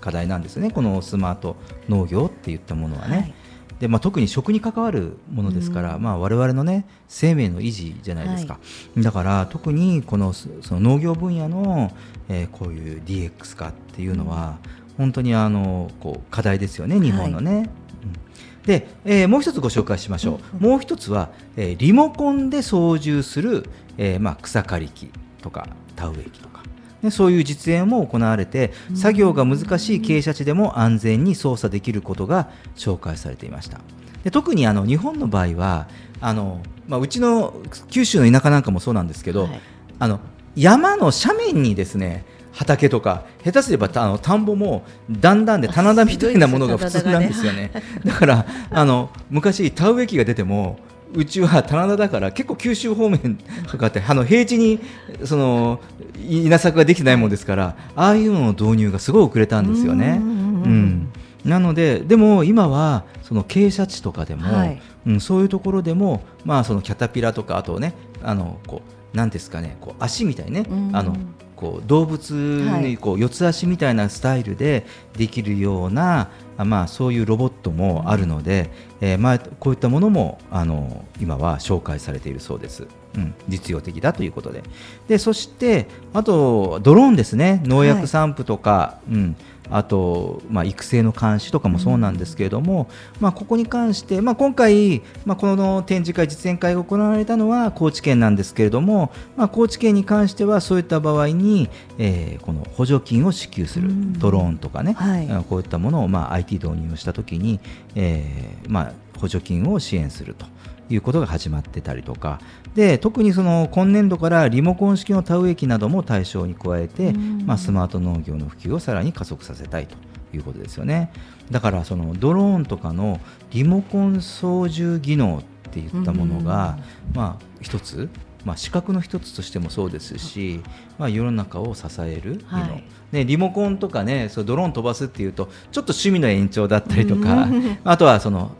[0.00, 0.70] 課題なんですね。
[0.70, 1.56] このスマート
[1.88, 3.16] 農業っていったものはね。
[3.16, 3.34] はい。
[3.82, 6.02] でまあ、特に食に関わるものですから、うん。
[6.02, 8.60] まあ、我々の、ね、生命の維持じゃないですか、
[8.96, 11.90] だから特にこのそその農業分野の、
[12.28, 14.58] えーこういう DX 化っていうのは、
[14.98, 17.70] 本当にあのこう課題ですよね、日本のね。
[18.02, 18.66] うん。
[18.66, 20.64] で、えーもう一つご紹介しましょう、うん。
[20.64, 20.70] うん。
[20.72, 26.62] もう一つは、えーリモコンで操縦する、えーまあ、草刈り機とか田植え機とか。
[27.02, 33.80] ね、そういう実演も行われて作業が難しい傾斜地でも安全に操作できることが紹介されていました。
[34.22, 35.88] で特にあの日本の場合は
[36.20, 37.54] あの、まあ、うちの
[37.90, 39.60] 九州の田舎なんかもそうなんですけど、はい。
[39.98, 40.20] あの
[40.54, 47.70] 山の斜面にですね畑とか下手すればたあの田んぼもだんだんで棚田みたいなものが普通なんですよね。
[48.04, 50.78] だからあの昔田植え機が出ても
[51.14, 53.38] うちは棚田だから結構九州方面
[53.70, 54.80] とかってあの平地に
[55.24, 55.80] その
[56.28, 60.20] 稲作ができてないものですからああいうのの導入がすごい遅れたんですよね。
[60.20, 60.26] う
[60.68, 61.08] ん
[61.44, 64.82] なのででも今はその傾斜地とかでも、はい。
[65.04, 70.90] うん、そういうところでも、まあ、そのキャタピラとかあとねあのこうなんですかねこう足みたいにね、うん。
[70.96, 71.16] あの
[71.62, 74.84] こう動物にこう四つ足みたいなスタイルで
[75.16, 82.88] できるような、あまあ、そういうロボットもあるので、えーまあ、こういったものもあの今は紹介されているそうです。
[83.14, 84.64] うん、実用的だということで。
[85.06, 87.62] でそしてあとドローンですね。
[87.64, 89.36] 農薬散布とか、うん、
[89.72, 92.88] あと、まあ、育成の監視とかもそうなんですけれども、
[93.20, 104.12] まあ、ここに関して、まあ、今回、まあ、この展示会実演会が行われたのは高知県なんですけれども、まあ、高知県に関してはそういった場合に、えーこの補助金を支給するうん。
[104.18, 105.30] ドローンとかね、はい。
[105.30, 107.60] あこういったものを、まあ、IT 導入をしたときに、
[107.94, 110.46] えーまあ、補助金を支援すると
[110.90, 112.40] いうことが始まってたりとか。
[112.74, 117.46] で特にその今年度からリモコン式の田植え機なども対象に加えて、うん。
[117.46, 119.96] まあ、スマート農業の普及をさらに加速させたいと
[120.36, 121.12] いうことですよね。
[121.50, 126.78] だからそのドローンとかのリモコン操縦技能っていったものが、
[127.14, 128.08] まあ、一つ
[128.44, 130.62] まあ、資格の一つとしてもそうですし、
[130.98, 132.84] まあ、世の中を支える技能、はい。
[133.12, 137.46] ね、リモコンとかねそうドローン飛ばすっていうとちょっと趣味の延長だったりとか、
[137.84, 138.56] あとはその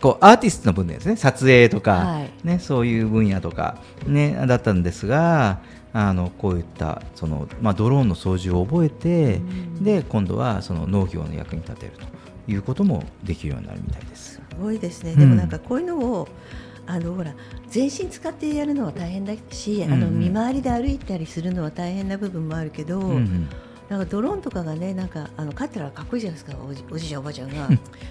[0.00, 1.16] こうアーティストの分野ですね。
[1.16, 2.30] 撮影とか、はい。
[2.46, 5.60] ね、そういう分野とか、ね、だったんですが
[5.92, 9.40] あのこういったその、まあ、ドローンの操縦を覚えて、
[9.80, 14.34] で今度はその農業の役に立てるということもできるようになるみたいです。
[14.34, 15.18] すごいですね、うん。
[15.18, 16.28] でもなんかこういうのを
[16.86, 17.34] あのほら
[17.68, 23.48] 全身使ってやるのは大変だし、あの見回りで歩いたりするのは大変な部分もあるけど、うんうん
[23.88, 27.68] なんかドローンとかがねなんかあの帰ったらかっこいいじゃないですかおじおじいちゃんおばあちゃんが。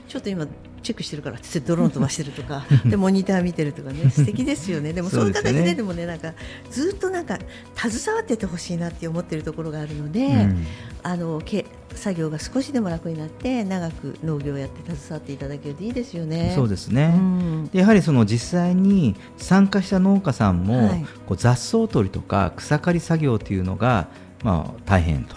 [0.08, 0.48] ちょっと今
[0.82, 4.94] チェックしてるからってドローン飛ばしてるとかでモニター見てるとかね 素敵ですよね。
[4.94, 6.34] でもそういう形ででもねなんか
[6.72, 7.38] ずっとなんか
[7.76, 10.66] 携わっててほしいなって思ってるところがあるので、うん。
[11.04, 16.52] あのけ作業が少しでも楽になって長く農業をやって携わっていただけるといいですよね。
[16.56, 17.70] そうですね、うん。
[17.72, 21.06] でやはりその実際に参加した農家さんも、はい。
[21.26, 24.08] こう雑草取りとか草刈り作業というのが、
[24.44, 25.36] まあ、大変と。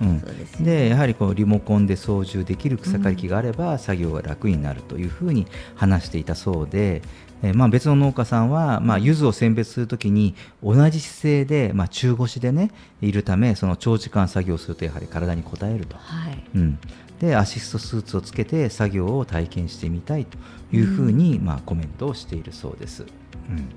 [0.00, 0.20] うん。
[0.20, 0.46] でね。
[0.60, 7.02] でやはりこうリモコンで操縦できる草刈り機があれば作業が楽になるというふうに話していたそうで、
[7.42, 15.96] えーまあ、別の農家さんは、まあ、柚子を選別するときに同じ姿勢で、まあ、中腰でねいるためその長時間作業するとやはり体に応えると。
[15.96, 16.42] はい。
[16.54, 16.78] うん、
[17.20, 20.38] でアシストスーツをつけて作業を体験してみたいと
[20.72, 23.04] いうふうに、まあ、コメントをしているそうです。
[23.50, 23.68] うん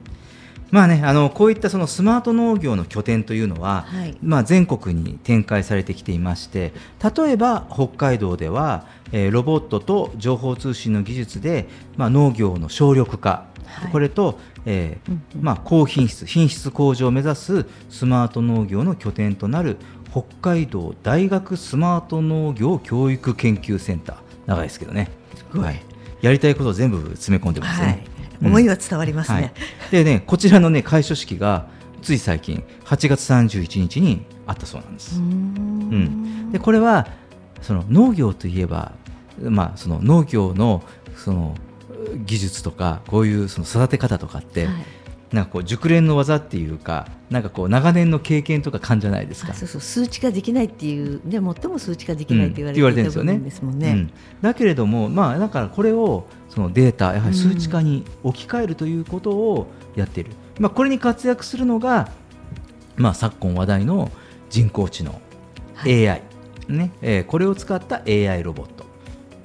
[0.74, 4.18] まあね、あのこういったそのスマート農業の拠点というのは、はい。
[4.24, 6.74] まあ、全国に展開されてきていまして
[7.16, 13.92] 例えば北海道では、えーロボットと情報通信の技術で、まあ、農業の省力化、はい。
[13.92, 19.78] これと、えーまあ、高品質品質向上を目指すスマート農業の拠点となる
[20.10, 24.16] 北海道大学スマート農業教育研究センター。
[24.48, 25.12] 長いですけどね、
[25.54, 25.66] ごい。
[25.66, 25.82] はい、
[26.24, 27.86] やりたいことを全部詰め込んでますね。
[27.86, 28.13] はい、うん
[28.44, 29.42] 思いは伝わりますはい。
[29.44, 29.54] ね。、
[29.92, 31.68] でねこちらのね開所式が
[32.02, 35.20] つい最近8月31日にあったそうなんです。
[35.20, 35.26] うん。
[35.28, 37.08] ん、でこれは
[37.62, 38.92] その農業といえば
[39.42, 40.84] まあ、その農業の
[41.16, 41.56] その
[42.26, 44.86] 技術とかこういうその育て方とかって、はい。
[45.32, 49.54] なんかこう熟練の技っていうかなんかこう長年の経験とか感じゃないですか。
[49.54, 49.56] あ。
[49.56, 49.82] そうそう。
[49.82, 53.92] 数値化できないっていうね最も数値化できないって言われてるんですよね。
[53.92, 62.12] うん、だけれども、まあ、だからこれをそのデータやはり数値化に置き換えるということをやっている、まあ、これに活躍するのが、
[62.96, 64.12] まあ、昨今話題の
[64.52, 65.20] 人工知能、
[65.74, 66.08] はい。
[66.08, 66.22] AI、
[66.68, 66.92] ね。
[67.02, 68.86] えーこれを使った AI ロボット、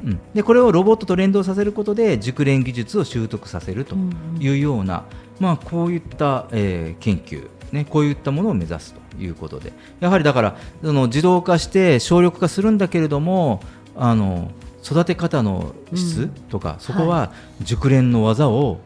[0.05, 3.97] うん、でこれをロボットと連動させることで熟練技術を習得させると
[4.39, 5.07] いうような、
[5.41, 9.73] まあ、こういった、えー研究、ね、こういったものを目指すということで。
[10.01, 13.63] やはりだからその自動化して省力化するんだけれども
[13.97, 14.51] あの
[14.85, 16.29] 育て方の質うん。
[16.49, 18.81] とか、そこは熟練の技を。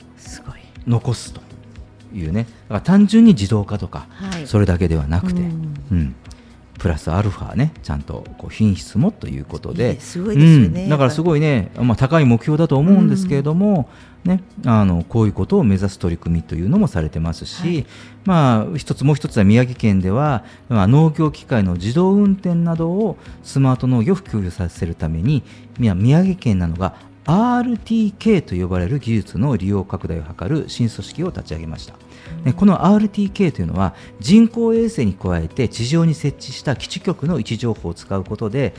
[0.87, 1.41] 残すと
[2.13, 2.45] いうね。
[2.45, 4.47] だから単純に自動化とか、はい。
[4.47, 5.75] それだけではなくて、うん。
[5.91, 6.17] うん
[6.83, 9.91] プラスアルファねちゃんとこう品質もということで。
[9.91, 10.89] いいですすごいですよねうん。
[10.89, 13.89] だからすごいね、まあ、高い目標だと思うんですけれども、
[14.25, 17.87] ね、あのこういうことを目指す取り組みというのもされてますし、はい。
[18.25, 25.45] まあ、一つもう一つは宮城県では、まあ、農業機械の自動運転などをスマート農業を普及させるために
[25.79, 31.95] 宮城県なのが RTK と呼ばれる技術の利用拡大を図る新組織を立ち上げました。
[32.45, 38.75] ねこの RTK というのは人工衛星に加えて地上に設置した基地局の位置情報を使うことで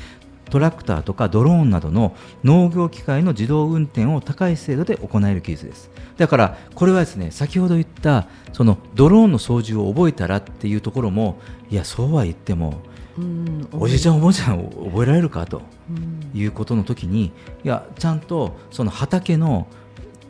[0.49, 5.89] トラクターとかドローンなどの農業機械の自動運転を高い精度で行える技術です。
[6.17, 11.39] だからこれはですね先ほど言ったそのドローンの操縦を覚えたらっていうところも
[11.71, 12.81] いやそうは言っても
[13.17, 17.31] うんおじいちゃんおばあちゃんを覚えられるかとうんいうことの時に
[17.63, 19.67] いやちゃんとその畑の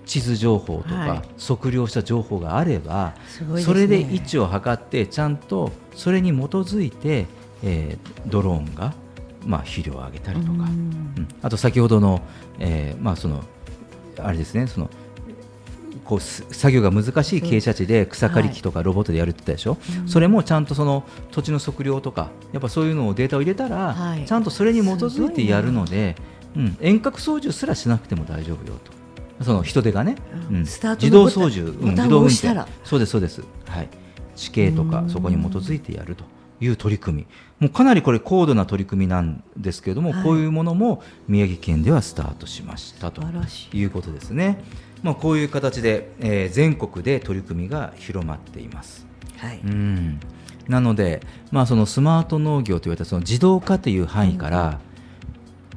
[0.06, 1.22] 地図情報とか、はい。
[1.40, 3.62] 測量した情報があれば、すごいね。
[3.64, 7.26] それで位置を測ってちゃんとそれに基づいて、
[7.64, 8.94] えードローンが、
[9.46, 10.60] まあ、肥料をあげたりとか、うん。
[10.60, 10.64] う
[11.22, 11.28] ん。
[11.42, 12.22] あと先ほどの,、
[12.60, 13.44] えーまあ、その
[14.18, 14.90] あれですねその
[16.06, 24.26] こうす作業が難しい傾斜地で草刈り機とかロボットでやるって言ったでしょ、それもちゃんとその土地の測量とかやっぱそういうのをデータを入れたら、はい。
[24.26, 26.16] ちゃんとそれに基づいてやるので、
[26.56, 28.92] うん、遠隔操縦すらしなくても大丈夫よと。
[29.44, 30.16] その人手がね、
[30.50, 30.66] うん、うん。
[30.66, 32.54] スタート自動操縦、うん自動運転。
[32.84, 33.90] そうですそうです、はい、
[34.36, 35.10] 地形とかうん。
[35.10, 36.24] そこに基づいてやると
[36.60, 37.28] いう取り組み。
[37.60, 40.24] もうかなりこれ高度な取り組みなんですけれども、はい。
[40.24, 43.78] こういうものも宮城県ではスタートしましたとい。
[43.78, 44.64] いうことですね、
[45.02, 49.06] まあ、こういう形で、えー全国で取り組みが広まっています。
[49.38, 49.60] はい。
[49.64, 50.20] うん。
[50.68, 54.80] なので、まあ、そのスマート農業といわれたその自動化という範囲から、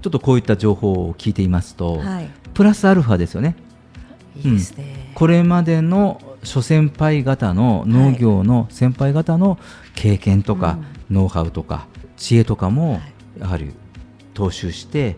[0.07, 2.31] ちょっとこういった情報を聞いていますと、はい。
[2.55, 3.57] プラスアルファですよね。
[4.37, 5.11] いいですね。
[5.17, 9.59] これまでの諸先輩方の農業の先輩方の
[9.97, 10.79] 経験とか、
[11.11, 13.01] ノウハウとか知恵とかも
[13.41, 13.75] やはり
[14.33, 15.17] 踏襲して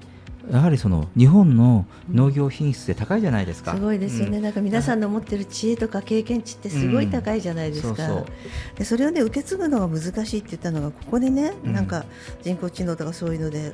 [0.50, 3.74] やはりその日本の農業品質って高いじゃないですか。
[3.74, 4.44] すごいですよね、うん。
[4.44, 7.96] なんか皆さんの持ってる知恵とか経験値ってすごい高いじゃないですか、うん。
[7.96, 8.26] そう
[8.76, 11.72] でそれをね受け継ぐのが難しいって言ったのがここでね、うん。
[11.72, 12.04] なんか
[12.42, 13.72] 人工知能とかそういうので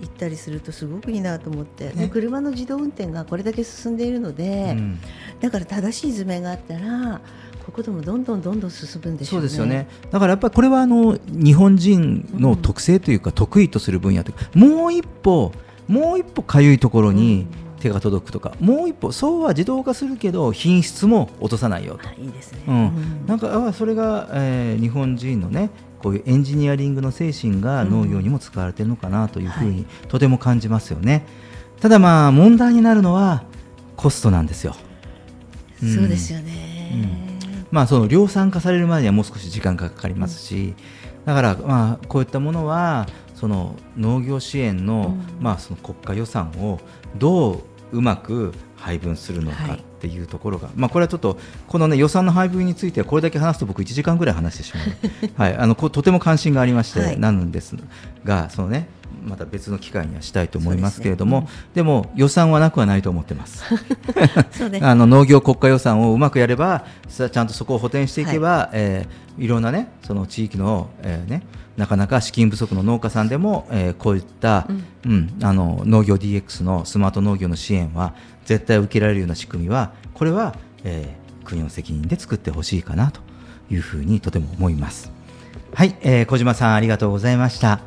[0.00, 1.92] い行ったりするとすごくいいなと思って、ね。
[1.94, 4.98] で車の自動運転がこれだけ進んでいるので、うん。
[5.40, 7.20] だから正しい図面があったら
[7.66, 9.36] ここでもどんどんどんどん進むんでしょね。
[9.36, 9.88] そううですよね。
[10.10, 15.52] だからやっぱりこれはあの日本人の特性というか得意とする分野というか、もう一歩
[15.88, 17.46] もう一歩かゆいところに
[17.80, 22.08] 手が届くとか、もう一歩そうは自動化するけど品質も落とさないよと。
[22.08, 22.62] あいいですね。
[22.66, 25.70] うんなんかあそれが、えー日本人のね
[26.02, 31.24] こういうエンジニアリングの精神が農業にも使われているのかなというふうに、とても感じますよね。
[31.80, 33.44] ただまあ問題になるのは
[33.96, 34.76] コストなんですよ。
[35.82, 37.24] うんそうですよね。
[37.70, 40.74] まあ、その量産化されるまでにはもう少し時間がかかりますし、
[41.24, 43.08] だから、まあ、こういったものは
[43.44, 46.80] その農業支援の,、まあその国家予算を
[47.18, 47.58] どう
[47.92, 57.18] うまく配分するのかはいっていうところが、まあ、これはちょっとこの、ね、予算の配分についてはこれだけ話すと僕1時間ぐらい話してしまう、はい、あのとても関心がありまして、はい。
[57.18, 57.74] なんです
[58.22, 58.86] がその、ね、
[59.24, 63.64] また別の機会にはしたいと思いますけれども、そうですでも予算はなくはないと思ってます。
[64.82, 71.42] あの農業国家予算をうまくやればさちゃんとそこを補填していけば、いえーいろんなねその地域の、えーね、
[71.76, 74.68] なかなか資金不足の農家さんでも、えーこういった、
[75.04, 78.14] うんあの農業 DX のスマート農業の支援は
[78.44, 80.54] 絶対受けられるような仕組みはこれは、
[80.84, 83.20] えー国の責任で作ってほしいかなと
[83.70, 85.12] いうふうにとても思います。
[85.74, 87.80] はい、えー小島さんありがとうございました。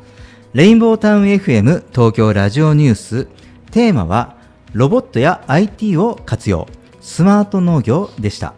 [0.58, 3.28] レインボータウン FM 東京ラジオニュース
[3.70, 4.34] テーマは
[4.72, 6.66] ロボットや IT を活用
[7.00, 8.54] スマート農業でした。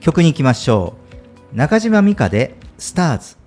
[0.00, 0.94] 曲に行きましょ
[1.52, 1.54] う。
[1.54, 3.41] 中島美嘉でスターズ。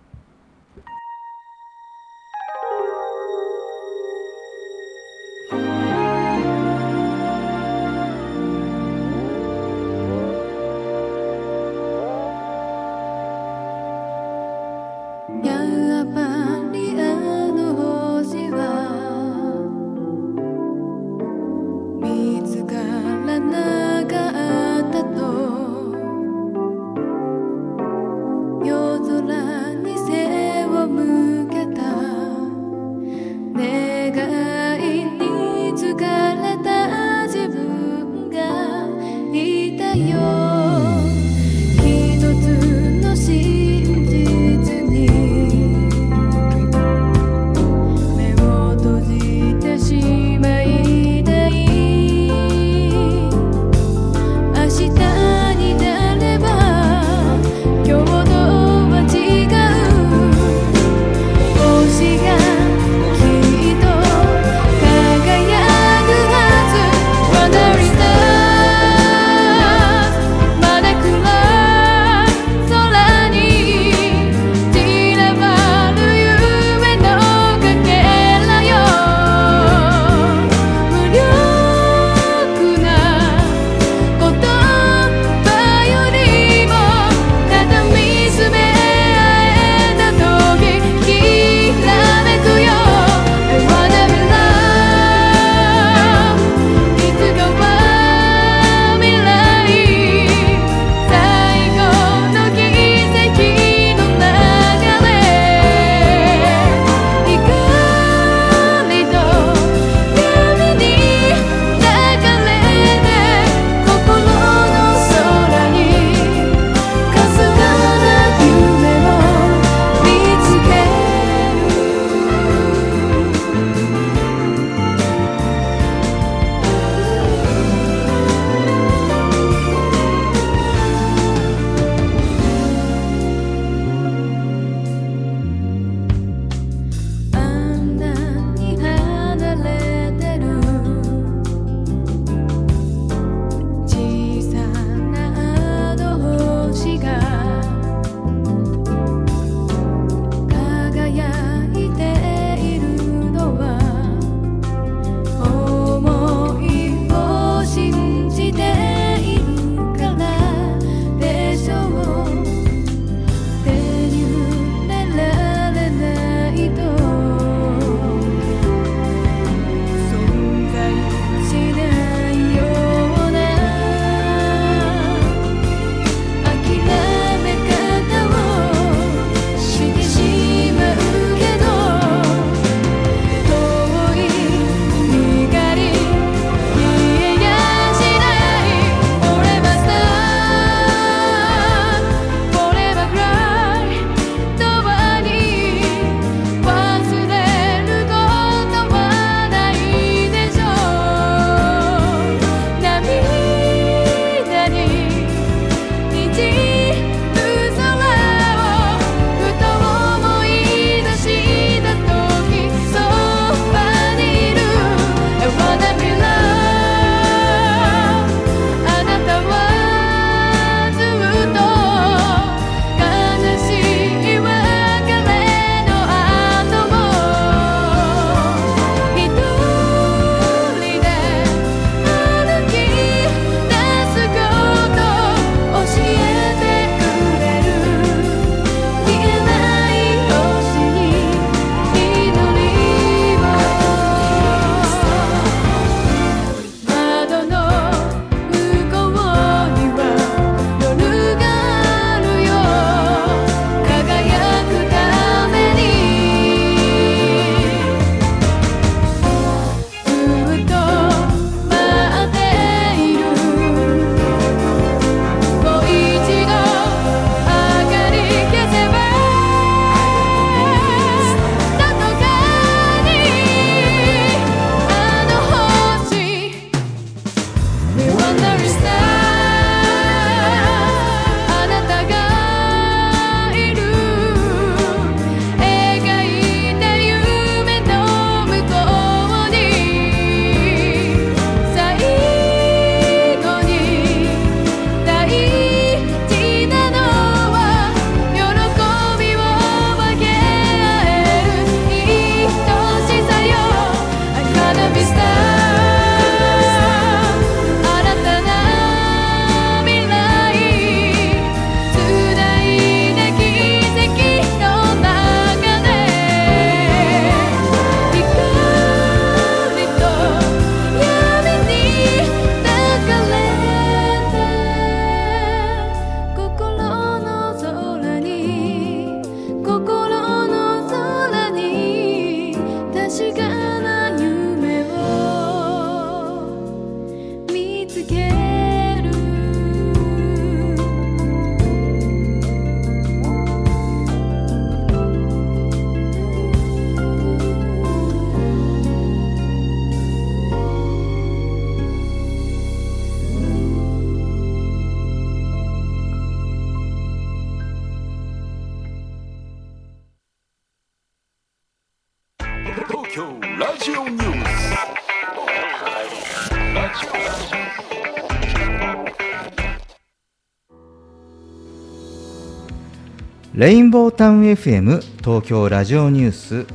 [373.55, 376.65] レインボータウン FM 東京ラジオニュース。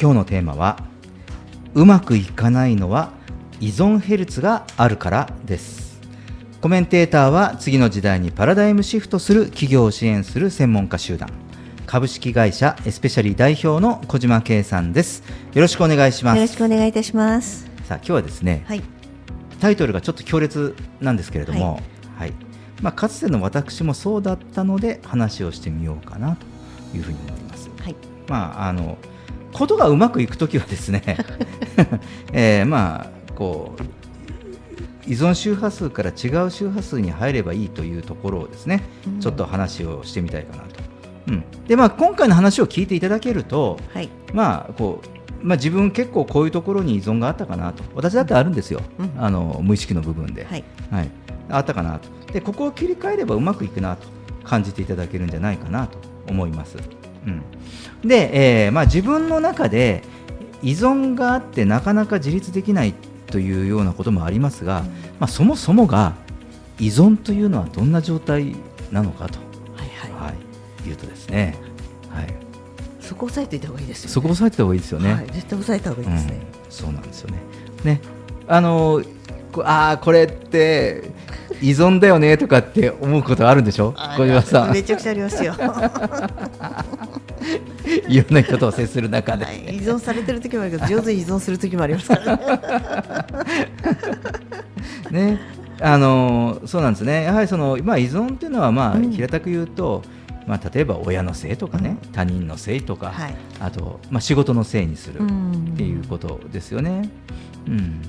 [0.00, 0.78] 今日のテーマは
[1.74, 3.10] うまくいかないのは
[3.58, 6.00] 依存ヘルツがあるからです。
[6.60, 11.28] コメンテーターは次の時代にパラダイムシフトする企業を支援する専門家集団。
[11.84, 15.24] 株式会社エスペシャリー代表の小島圭さんです。
[15.52, 16.36] よろしくお願いします。
[16.36, 17.64] よろしくお願いいたします。
[17.88, 18.82] さあ今日はですね、はい。
[19.60, 21.80] タイトルがちょっと強烈なんですけれども、
[22.16, 22.32] はい
[22.82, 26.46] まあ、かつての私もそうだったので話をしてみようかなと
[26.96, 27.70] いうふうに思います。
[27.80, 27.96] はい。
[28.28, 28.98] まあ、あの
[29.52, 31.02] ことがうまくいくときはですね、
[32.32, 33.82] えーまあこう
[35.06, 40.80] 依存周波数から違う周波数に入ればいいというところをですね、うんちょっと話をしてみたいかなと。
[41.28, 44.08] うんでまあ、今回の話を聞いていただけると、はい。
[44.32, 45.08] まあこう
[45.44, 50.64] まあ、自分結構こういうところに依存があったかなと私だってあるんですよ、うんあの無意識の部分で、はい。
[50.90, 51.10] はい、
[51.48, 54.06] あったかなとでここを切り替えればうまくいくなと
[54.44, 56.78] 感じていただけるんじゃないかなと思います、
[57.26, 57.42] うん、
[58.08, 60.02] で、えーまあ、自分の中で
[60.62, 62.94] 依存があってなかなか自立できない
[63.26, 64.82] というようなこともありますが、
[65.18, 66.14] まあ、そもそもが
[66.78, 68.56] 依存というのはどんな状態
[68.90, 69.38] なのかと、
[69.74, 70.28] はいはい。
[70.28, 70.32] は
[70.84, 71.56] い、いうとですね、
[72.08, 72.34] はい、
[73.00, 74.12] そこ押さえておいた方がいいですよ、ね。
[74.12, 75.12] そこを押さえてた方がいいですよね。
[75.12, 75.26] はい。
[75.26, 76.40] 絶対押さえた方がいいですね。
[76.64, 77.38] うん、そうなんですよね。
[77.84, 78.00] ね、
[78.48, 79.02] あの
[79.52, 81.10] こああこれって
[81.64, 83.94] 依存だよねとかって思うことあるんでしょ？
[83.96, 84.72] あ小島さん。
[84.72, 85.54] めちゃくちゃありますよ。
[88.08, 92.42] いろんな人と接する中で、はい、依存されてる時もあるけど上手に依存する時もありますからね。
[95.34, 95.40] ね。
[95.80, 97.24] あのそうなんですね。
[97.24, 99.10] やはりその、まあ、依存っていうのは、まあうん。
[99.10, 100.02] 平たく言うと、
[100.46, 103.34] まあ、例えば親のせいとかね、他人のせいとか、はい。
[103.60, 105.72] あと、まあ、仕事のせいにするん。
[105.74, 107.08] っていうことですよね。
[107.66, 108.00] うん、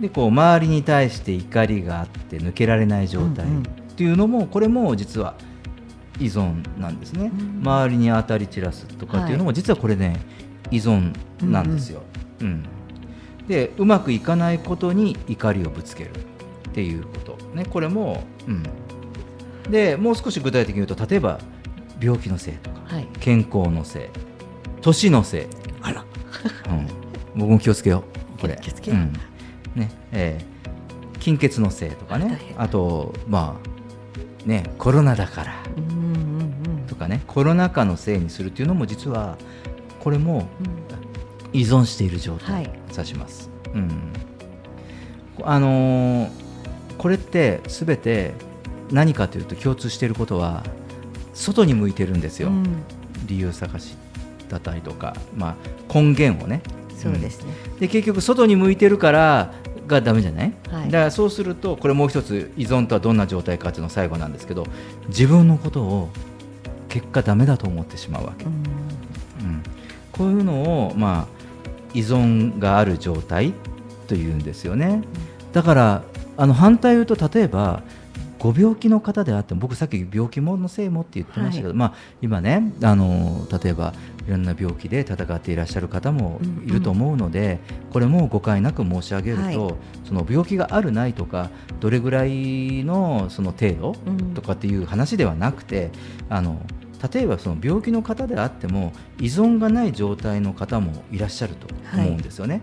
[0.00, 3.62] でこう周りに対して怒りがあって抜けられない状態うんうん。
[3.62, 3.64] っ
[3.96, 5.34] ていうのもこれも実は
[6.18, 7.30] 依存なんですね。
[7.32, 7.60] うん。
[7.60, 10.20] 周りに当たり散らすとかっていうのも実はこれね
[10.70, 12.02] 依存なんですよ。
[12.40, 12.64] うん
[13.48, 17.36] でうまくいかないことに怒りをぶつけるっていうこと。
[17.54, 18.62] ねこれも、うん、
[19.70, 21.40] でもう少し具体的に言うと例えば
[22.00, 23.08] 病気のせいとかはい。
[23.18, 24.08] 健康のせい
[24.80, 25.46] 年のせい。
[25.82, 26.04] あら。
[26.68, 26.86] うん、
[27.40, 28.04] 僕も気をつけよ
[28.36, 28.58] う、これ。
[28.62, 29.12] 気をつけようん
[29.74, 30.60] ねえー
[31.20, 32.54] 貧血のせいとかね。
[32.56, 33.60] あと、ま
[34.44, 35.54] あ、ね、コロナだから。
[36.88, 39.36] とかね、コロナ禍のせいにするっていうのも、実は、
[40.00, 40.48] これも
[41.52, 41.60] うん。
[41.60, 42.54] 依存している状態。
[42.54, 42.66] はい。
[42.68, 43.50] を指します。
[43.74, 44.12] うん。
[45.42, 46.30] あのー
[46.96, 48.34] これってすべて
[48.90, 50.62] 何かというと共通していることは
[51.32, 52.82] 外に向いてるんですよ、うん。
[53.26, 53.96] 理由探し
[54.50, 55.56] だったりとか、ま
[55.88, 56.60] あ、根源をね。
[56.94, 57.54] そうですね。
[57.80, 59.54] で結局外に向いてるから
[59.90, 60.90] がダメじゃない、はい。
[60.90, 64.66] だからそうするとこれもう一つ依存とはどんな状態かっていうの最後なんですけど
[65.08, 66.08] 自分のことを
[66.88, 68.52] 結果ダメだと思ってしまうわけ、うん。
[68.52, 69.62] うん、
[70.12, 71.40] こういうのを、まあ、
[71.92, 73.52] 依存がある状態
[74.06, 75.02] というんですよね。
[75.52, 76.02] だから
[76.36, 77.82] あの反対を言うと例えば
[78.38, 83.92] ご病気の方であっても僕さっき病気ものせいもって言ってましたけど、まあ、今ねあの例えば
[84.26, 87.58] いろんな病気で戦っていらっしゃる方もいると思うので、
[87.90, 89.56] これも誤解なく申し上げると、はい。
[90.04, 94.34] その病気があるないとかどれぐらいのその程度うん。
[94.34, 95.90] とかっていう話ではなくて
[96.28, 96.60] あの
[97.12, 102.62] 例えばその病気の方であっても依存がない状態の方もいらっしゃると思うんですよね。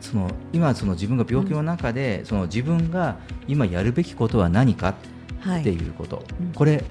[0.00, 4.94] その今その自分が病気の中で、その自分が今やるべきことは何か
[5.40, 5.60] はい。
[5.60, 6.84] っていうこと、うんこれ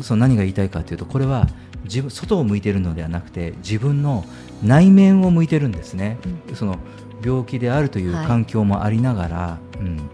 [0.00, 1.46] その何が言いたいかというとこれは
[1.84, 4.24] 自分外を向いているのではなくて自分の
[4.62, 6.18] 内面を向いてるんですね、
[6.54, 6.76] その
[7.24, 8.26] 病気であるというはい。
[8.26, 10.08] 環境もありながら、うん、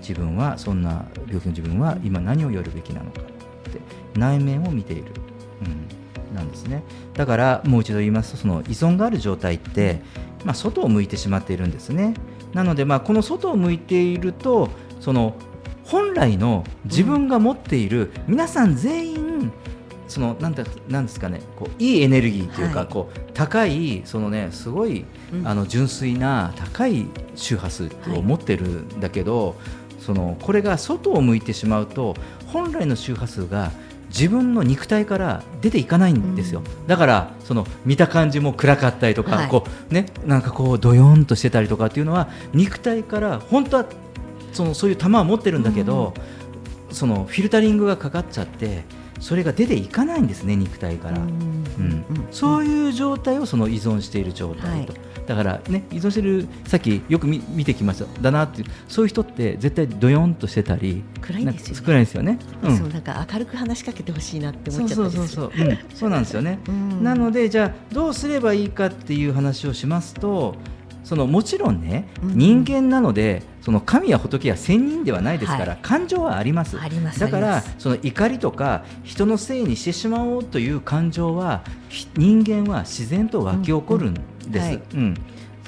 [0.00, 3.24] 自分はそんな病気の自分は今何をやるべきなのかっ
[3.72, 3.80] て
[4.14, 5.12] 内面を見ている、
[5.62, 6.82] うん、なんですね。
[7.14, 10.00] だからもう一度言いますとその依存がある状態って、
[10.44, 12.14] まあ、外を向いてしまっているんですね。
[12.52, 14.70] なのでまあこの外を向いていると
[15.00, 15.34] その
[15.84, 19.52] 本来の自分が持っている、皆さん全員
[20.08, 22.88] そのなんだなんですかねこういいエネルギーというか、はい。
[22.88, 25.46] こう高いそのねすごい、うん。
[25.46, 29.56] あの純粋な高い周波数を持ってるんだけど、
[30.00, 32.14] そのこれが外を向いてしまうと
[32.46, 33.72] 本来の周波数が
[34.08, 39.48] 自分の肉体から出ていかないんですよ、だからその見た感じも暗かったりとか、はい。
[39.48, 43.86] こうね、なんかこうどよんとしてたりとかっていうのは肉体から本当は
[44.52, 46.14] そのそういう球は持ってるんだけど、
[46.92, 48.84] そのフィルタリングがかかっちゃって
[49.20, 51.56] それが出ていかないんですね肉体から、うん
[52.30, 54.94] そういう状態をその依存している状態と、
[55.26, 58.20] だからね依存してるさっきよく見見てきました。
[58.20, 61.82] だなっていうそういう人って絶対ドヨンとしてたり暗いんですよね。
[61.84, 62.76] 暗いですよね、うん。
[62.76, 67.04] そうなんか明るく話しかけてほしいなって思そうっちゃったそうりそうそう、うん、そうなんですよね、 うん。
[67.04, 70.54] なのでじゃあどうすればいいかっていう話をしますと
[71.06, 75.78] そのもちろんね、うん人間なのでその神や仏や仙人ではないですから、はい。
[75.80, 76.78] 感情はあります。
[76.80, 84.82] ありますだからその怒りとか人のせいにしてしまおうという感情はひ人間は自然と湧き起こるんです、うんはい。
[84.94, 85.14] うん。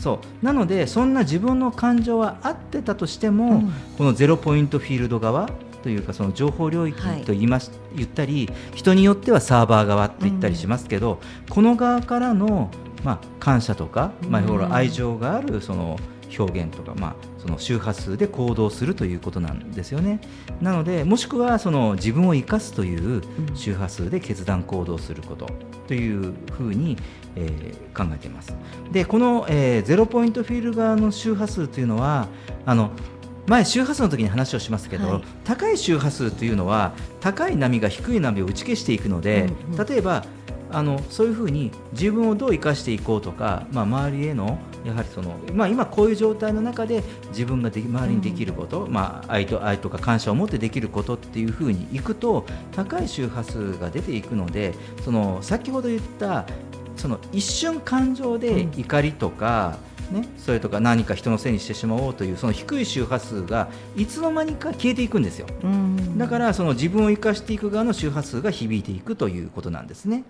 [0.00, 0.44] そう。
[0.44, 3.72] なのでそんな自分の感情はあってたとしても、うん。
[3.96, 5.48] このゼロポイントフィールド側
[5.84, 7.22] というかその情報領域はい。
[7.22, 12.70] と言いまし、言ったり人によってはサーバー側と言ったりしますけど、この側からの、
[13.04, 15.98] まあ、感謝とか、まあ、うんほら愛情があるその
[16.36, 20.20] 表現とか、まあ、その周波数で行動するということなんですよね。
[20.60, 23.22] なのでもしくはその自分を生かすという
[23.54, 25.46] 周波数で決断行動すること
[25.86, 26.96] というふうに、
[27.36, 28.54] えー考えています。
[28.92, 32.28] でこの、えーゼロポイントフィール側の周波数というのは
[32.64, 32.90] あの
[33.48, 40.24] 前周波数の時に話をしますけど、はい高い周波数というのは高い波が低い波を打ち消していくので、うんうん例えば
[40.70, 56.46] あのそういうふうに自分をどう生かしていこうとか、まあ、周りへのやはりその、まあ、今こういう状態の中で自分ができ周りにできること、まあ、愛と愛とか感謝を持ってできることっていうふうにいくと高い周波数が出ていくのでその先ほど言った
[56.96, 59.78] その一瞬感情で怒りとか、
[60.10, 65.46] ね、それとか何か人のせいにしてしまおうというその低い周波数がいつの間にか消えていくんですよ。
[65.62, 70.24] うんだからその自分を生かしていく側の周波数が響いていくということなんですね。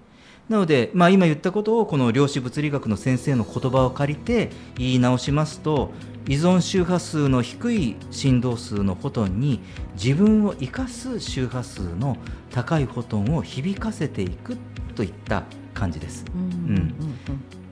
[0.48, 5.92] なので、まあ、今言ったことをこの量子物理学の先生の言葉を借りて言い直しますと
[6.26, 9.60] 依存周波数の低い振動数のフォトンに
[9.94, 12.16] 自分を生かす周波数の
[12.50, 14.56] 高いフォトンを響かせていく
[14.94, 15.44] といった
[15.74, 16.24] 感じです。
[16.34, 16.94] うんうん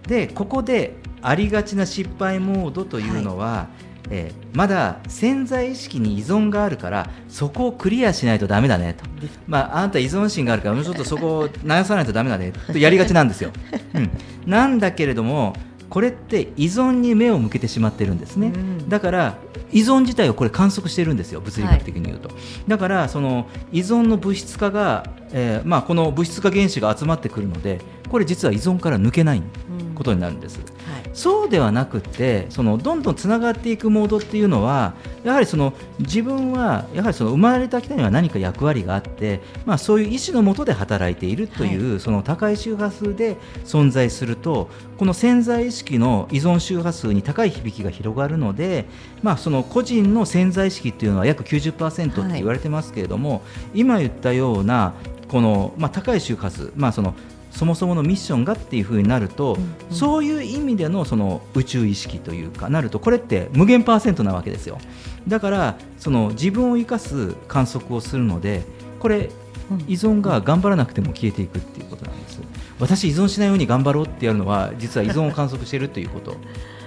[0.06, 3.66] でここでありがちな失敗モードというのは、
[4.10, 9.04] えーまだ潜在意識に依存があるからそこをクリアしないとダメだねと、
[9.46, 12.78] まあ、あんた依存心があるからもうちょっとそこを直さないとダメだねと。
[12.78, 13.50] やりがちなんですよ。
[13.94, 14.10] うん、
[14.46, 15.54] なんだけれども
[15.90, 18.88] これって依存に目を向けてしまってるんですね、うん。
[18.88, 19.36] だから
[19.72, 21.42] 依存自体をこれ観測してるんですよ。
[21.42, 22.30] 物理学的に言うと、
[22.66, 29.94] だからその依存の物質化が、えーまあ、この物質化原子が集まってくるのでこれ実は依存から抜けないうん。
[29.94, 30.58] ことになるんです。
[30.58, 30.75] はい
[31.16, 34.92] そうではなくってそのどんどんつながっていくモードっていうのは
[35.24, 48.84] やはりその自分はやはりその生まれたきたには何か役割があって、まあ、そういう意思のもとで働いているという、その高い周波数で存在するとこの潜在意識の依存周波数に高い響きが広がるので、
[49.22, 53.42] まあ、その個人の潜在意識っていうのは約90%って言われてますけれども、
[53.72, 54.92] 今言ったような
[55.28, 57.14] この、まあ、高い周波数、まあ、その
[57.56, 59.94] そもそものミッションがっていう風になると、うんうん。
[59.94, 64.78] そういう意味でのその宇宙意識というかなるとこれって無限パーセントなわけですよ。
[65.26, 68.62] だからその自分を生かす観測をするので
[69.00, 69.30] これ
[69.70, 69.78] うん。
[69.88, 72.40] 依存が頑張らなくても消えていくっていうことなんです。
[72.78, 76.36] 私依存しないように頑張ろうってやるのは実は依存を観測しているということ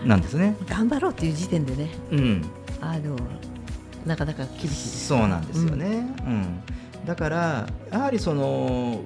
[0.05, 0.55] なんですね。
[0.69, 1.89] 頑張ろうっていう時点でね。
[2.11, 2.45] うん。
[2.79, 3.17] あの
[4.05, 6.61] なかなか厳しいそうなんですよね、うん。
[7.05, 9.01] だからやはりその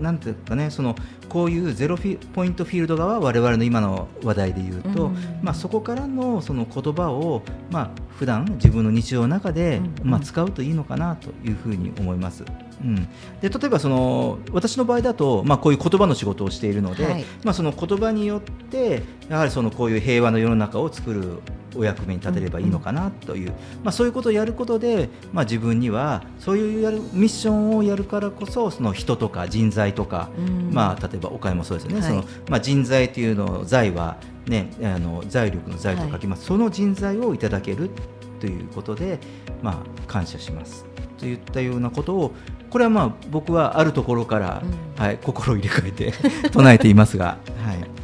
[0.00, 0.94] なんていうかねその
[1.28, 5.16] こういうゼロフィポイントフィールド側は我々の今の話題で言うと、うん。
[5.42, 10.10] まあ、そこからのその言葉を、まあ普段自分の日常の中で、うん。
[10.10, 12.44] まあ、使うといいのかなというふうに思います。
[12.80, 13.08] うん、
[13.40, 17.24] で例えばその私の場合だと、まあ、こういう言葉の仕事をしているので、はい。
[17.44, 21.40] まあ、その言葉によってやはりそのこういう平和の世の中を作る
[21.76, 23.50] お役目に立てればいいのかなという、
[23.82, 30.72] まあ、そういうことをやることで、まあ、自分にはそういうやるミッションをやるからこそその人とか人材とか、うん。
[30.72, 32.08] まあ、例えばお金もそうですよね、はい。
[32.08, 34.16] そのまあ、人材というの財は、
[34.46, 37.90] ね、あの財力の財と書きます、その人材をいただける
[38.40, 39.18] ということで、
[39.62, 40.84] まあ、感謝します。
[41.18, 42.32] といったようなことを
[42.70, 44.66] これはまあ僕はあるところから、う
[45.00, 45.04] ん。
[45.04, 46.12] はい、心を入れ替えて
[46.50, 47.97] 唱えていますが、はい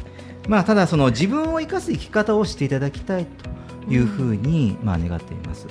[0.47, 5.67] まあ、ただその自分を生かす生き方をしていただきたいというふうに、まあ、願っています。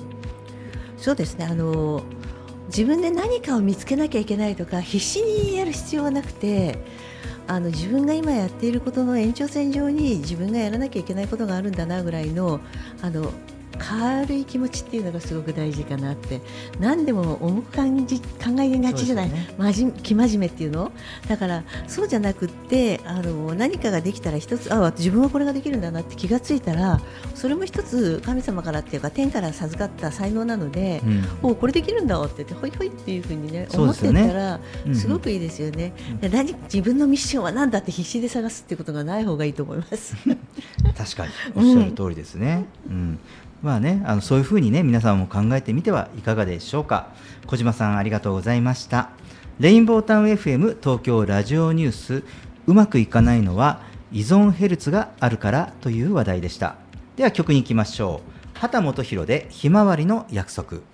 [0.96, 2.02] そうですねあの
[2.68, 6.78] 自分で何かを見つけなきゃいけないとか必死にやる必要はなくて
[7.46, 12.60] あの自分が今やっていることの延長線上に自分がやらなきゃいけないことがあるんだなぐらいの
[13.02, 13.32] あの
[13.78, 16.40] 軽い気持ちっていうのがすごく大事かなって。
[16.80, 18.26] 何でも重く感じ考
[18.60, 20.92] えがちじゃない、そうですよ真面生真面目っていうの？
[21.28, 27.00] だからそうじゃなくってあの何かができたら一つあ自分はこれができるんだなって気がついたら
[27.34, 31.50] それも一つ神様からっていうか天から授かった才能なので、うん。
[31.50, 34.96] おこれできるんだって言ってほいほいっていうふうにね思ってたらうんうん。
[34.96, 36.20] すごくいいですよね、うん。
[36.20, 40.14] で何自分のミッションは何だって必死で探すっていうことがない方がいいと思います。
[40.96, 41.32] 確かに。
[41.56, 42.66] おっしゃる通りですね。
[42.88, 43.18] うん
[43.64, 47.08] まあね、あのそういうふうにね皆さんも考えてみてはいかがでしょうか。
[47.46, 49.08] 小島さんありがとうございました。
[49.58, 52.24] レインボータウン FM 東京ラジオニュース
[52.66, 53.80] うまくいかないのは
[54.12, 56.76] 依存ヘルツがあるからという話題でした。
[57.16, 58.20] では曲に行きましょ
[58.54, 58.58] う。
[58.58, 60.93] 畑基博でひまわりの約束。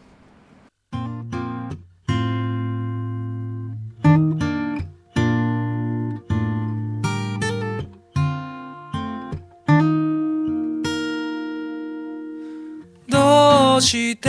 [13.80, 14.28] どして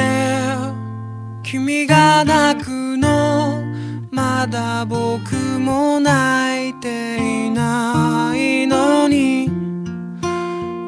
[1.43, 3.61] 君が泣くの
[4.09, 9.51] まだ僕も泣いていないのに。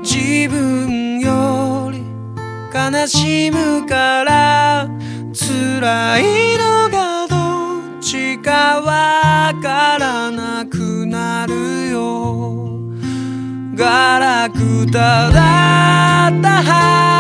[0.02, 2.06] 自分より
[2.74, 4.88] 悲しむから
[5.34, 12.80] 辛いのがどっちかわからなくなるよ。
[13.76, 17.13] ガラクタだった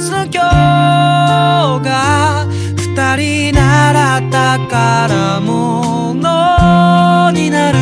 [0.00, 7.78] はずの今日が二人習ったからものになる。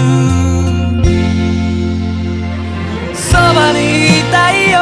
[3.14, 4.80] そばにいたいよ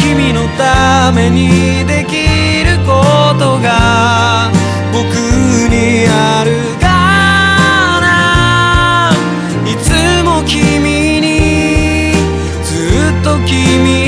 [0.00, 4.50] 君のためにできることが
[4.94, 5.04] 僕
[5.68, 6.88] にあるか
[8.00, 9.12] な。
[9.70, 9.92] いつ
[10.24, 12.14] も君に
[12.64, 14.05] ずっと君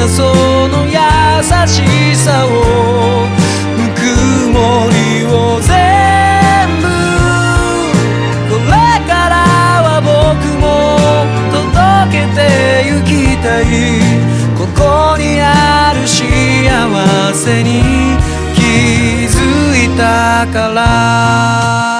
[0.00, 0.22] なそ
[0.68, 0.96] の優
[1.68, 2.48] しさを
[3.76, 4.00] ぬく
[4.48, 4.96] もり
[5.26, 5.68] を全
[6.80, 6.88] 部
[8.48, 8.72] これ
[9.06, 9.36] から
[9.84, 10.64] は僕も
[11.52, 12.38] 届けて
[12.88, 13.62] ゆきたい。
[14.56, 16.18] ここにある幸
[17.34, 17.82] せに
[18.54, 18.60] 気
[19.26, 19.36] づ
[19.84, 21.99] いたから。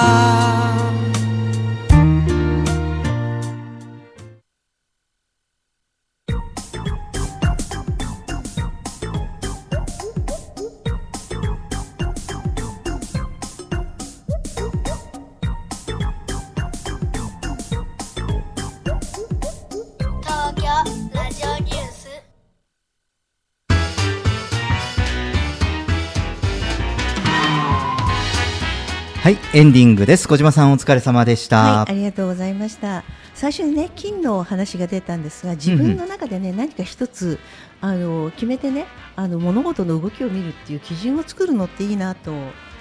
[29.31, 30.27] はいエンディングです。
[30.27, 33.05] 小島さんお疲れ様でした、はい、ありがとうございました。
[33.33, 37.39] 最初にね金の話が出たんですが、自分の中でね、何か一つ
[37.79, 42.33] あの決めてね、あの物事の動きを見るっていう基準を作るのっていいなと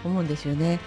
[0.04, 0.80] 思うんですよね。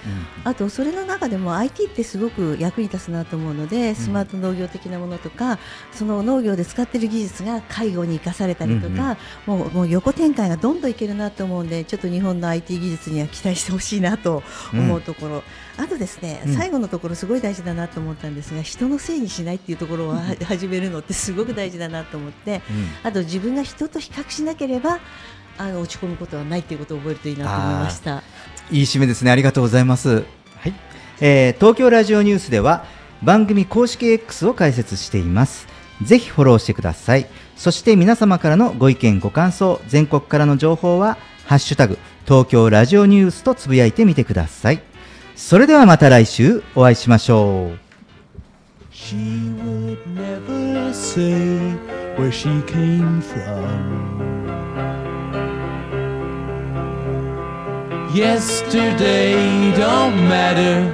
[0.44, 5.60] あとそれの中でも IT ってすごく役に立つなと思うので、スマート農業的なものとか、
[5.92, 14.44] その農業で使っている技術が介護に生かされたりとか、もうもう横展開がどんどんいけるなと思うんで、ちょっと日本の IT 技術には期待してほしいなと
[14.74, 15.44] 思うところ。
[15.78, 25.00] あとですね、うん最後のところすごい大事だなと思ったんですが、人のせいにしないっていうところをは始めるのってすごく大事だなと思って、うんあと自分が人と比較しなければ。
[25.56, 28.24] あの落ち込むことはないっていうことを覚えるといいなと思いました。
[28.72, 29.32] いい締めですね。
[29.32, 30.24] ありがとうございます。
[30.60, 30.74] はい。
[31.20, 32.86] えー東京ラジオニュースでは
[33.22, 35.68] 番組公式 X を開設しています。
[36.02, 37.28] ぜひフォローしてください。
[37.56, 44.82] そして皆様からのご意見ご感想、全国からの情報はハッシュタグ東京ラジオニュースとつぶやいてみてください。
[45.36, 47.80] それではまた来週お会いしましょう。
[48.92, 49.16] She
[49.58, 51.76] would never say
[52.18, 54.03] where she came from.
[58.14, 59.34] Yesterday
[59.76, 60.86] don't matter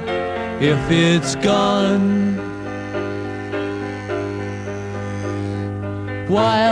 [0.58, 2.38] if it's gone.
[6.28, 6.70] While